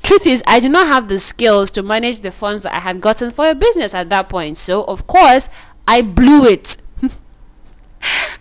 Truth 0.03 0.27
is, 0.27 0.43
I 0.45 0.59
do 0.59 0.67
not 0.67 0.87
have 0.87 1.07
the 1.07 1.19
skills 1.19 1.71
to 1.71 1.83
manage 1.83 2.19
the 2.19 2.31
funds 2.31 2.63
that 2.63 2.73
I 2.73 2.79
had 2.79 3.01
gotten 3.01 3.31
for 3.31 3.49
a 3.49 3.55
business 3.55 3.93
at 3.93 4.09
that 4.09 4.29
point. 4.29 4.57
So, 4.57 4.83
of 4.83 5.07
course, 5.07 5.49
I 5.87 6.01
blew 6.01 6.45
it 6.45 6.81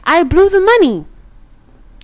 I 0.04 0.24
blew 0.24 0.48
the 0.48 0.60
money. 0.60 1.06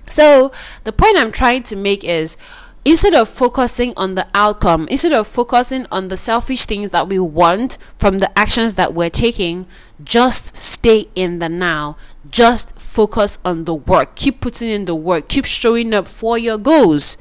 So, 0.07 0.51
the 0.85 0.93
point 0.93 1.17
I'm 1.17 1.31
trying 1.31 1.63
to 1.63 1.75
make 1.75 2.03
is 2.03 2.37
instead 2.85 3.13
of 3.13 3.27
focusing 3.27 3.93
on 3.97 4.15
the 4.15 4.25
outcome, 4.33 4.87
instead 4.89 5.11
of 5.11 5.27
focusing 5.27 5.85
on 5.91 6.07
the 6.07 6.15
selfish 6.15 6.65
things 6.65 6.91
that 6.91 7.09
we 7.09 7.19
want 7.19 7.77
from 7.97 8.19
the 8.19 8.39
actions 8.39 8.75
that 8.75 8.93
we're 8.93 9.09
taking, 9.09 9.67
just 10.01 10.55
stay 10.55 11.07
in 11.13 11.39
the 11.39 11.49
now. 11.49 11.97
Just 12.29 12.79
focus 12.79 13.39
on 13.43 13.65
the 13.65 13.73
work. 13.73 14.15
Keep 14.15 14.39
putting 14.39 14.69
in 14.69 14.85
the 14.85 14.95
work. 14.95 15.27
Keep 15.27 15.45
showing 15.45 15.93
up 15.93 16.07
for 16.07 16.37
your 16.37 16.57
goals. 16.57 17.17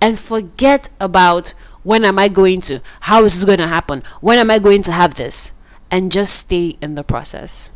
And 0.00 0.18
forget 0.18 0.88
about 0.98 1.52
when 1.82 2.04
am 2.04 2.18
I 2.18 2.28
going 2.28 2.62
to? 2.62 2.80
How 3.00 3.24
is 3.24 3.34
this 3.34 3.44
going 3.44 3.58
to 3.58 3.66
happen? 3.66 4.02
When 4.20 4.38
am 4.38 4.50
I 4.50 4.58
going 4.58 4.82
to 4.82 4.92
have 4.92 5.14
this? 5.14 5.52
And 5.90 6.10
just 6.10 6.34
stay 6.34 6.78
in 6.80 6.94
the 6.94 7.04
process. 7.04 7.72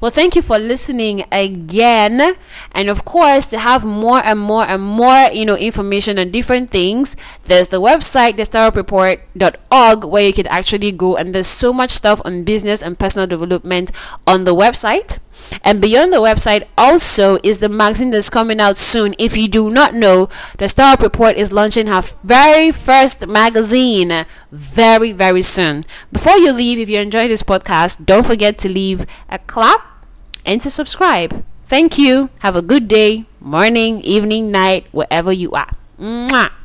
Well, 0.00 0.10
thank 0.10 0.34
you 0.34 0.42
for 0.42 0.58
listening 0.58 1.24
again. 1.30 2.34
And 2.72 2.88
of 2.88 3.04
course, 3.04 3.46
to 3.50 3.58
have 3.58 3.84
more 3.84 4.20
and 4.24 4.38
more 4.38 4.64
and 4.64 4.82
more, 4.82 5.28
you 5.32 5.44
know, 5.44 5.56
information 5.56 6.18
on 6.18 6.30
different 6.30 6.70
things, 6.70 7.16
there's 7.44 7.68
the 7.68 7.80
website, 7.80 8.34
thestartupreport.org, 8.34 10.04
where 10.04 10.26
you 10.26 10.32
can 10.32 10.46
actually 10.48 10.92
go 10.92 11.16
and 11.16 11.34
there's 11.34 11.46
so 11.46 11.72
much 11.72 11.90
stuff 11.90 12.20
on 12.24 12.44
business 12.44 12.82
and 12.82 12.98
personal 12.98 13.26
development 13.26 13.92
on 14.26 14.44
the 14.44 14.54
website. 14.54 15.18
And 15.62 15.80
beyond 15.80 16.12
the 16.12 16.18
website 16.18 16.66
also 16.76 17.38
is 17.42 17.58
the 17.58 17.68
magazine 17.68 18.10
that's 18.10 18.30
coming 18.30 18.60
out 18.60 18.76
soon. 18.76 19.14
If 19.18 19.36
you 19.36 19.48
do 19.48 19.70
not 19.70 19.94
know, 19.94 20.28
the 20.58 20.68
Startup 20.68 21.02
Report 21.02 21.36
is 21.36 21.52
launching 21.52 21.86
her 21.86 22.02
very 22.24 22.70
first 22.70 23.26
magazine 23.26 24.26
very, 24.50 25.12
very 25.12 25.42
soon. 25.42 25.84
Before 26.12 26.36
you 26.36 26.52
leave, 26.52 26.78
if 26.78 26.88
you 26.88 26.98
enjoy 26.98 27.28
this 27.28 27.42
podcast, 27.42 28.04
don't 28.04 28.26
forget 28.26 28.58
to 28.58 28.68
leave 28.68 29.06
a 29.28 29.38
clap 29.38 30.06
and 30.44 30.60
to 30.60 30.70
subscribe. 30.70 31.44
Thank 31.64 31.98
you. 31.98 32.30
Have 32.40 32.56
a 32.56 32.62
good 32.62 32.88
day, 32.88 33.26
morning, 33.38 34.00
evening, 34.00 34.50
night, 34.50 34.86
wherever 34.90 35.32
you 35.32 35.52
are. 35.52 35.70
Mwah. 35.98 36.59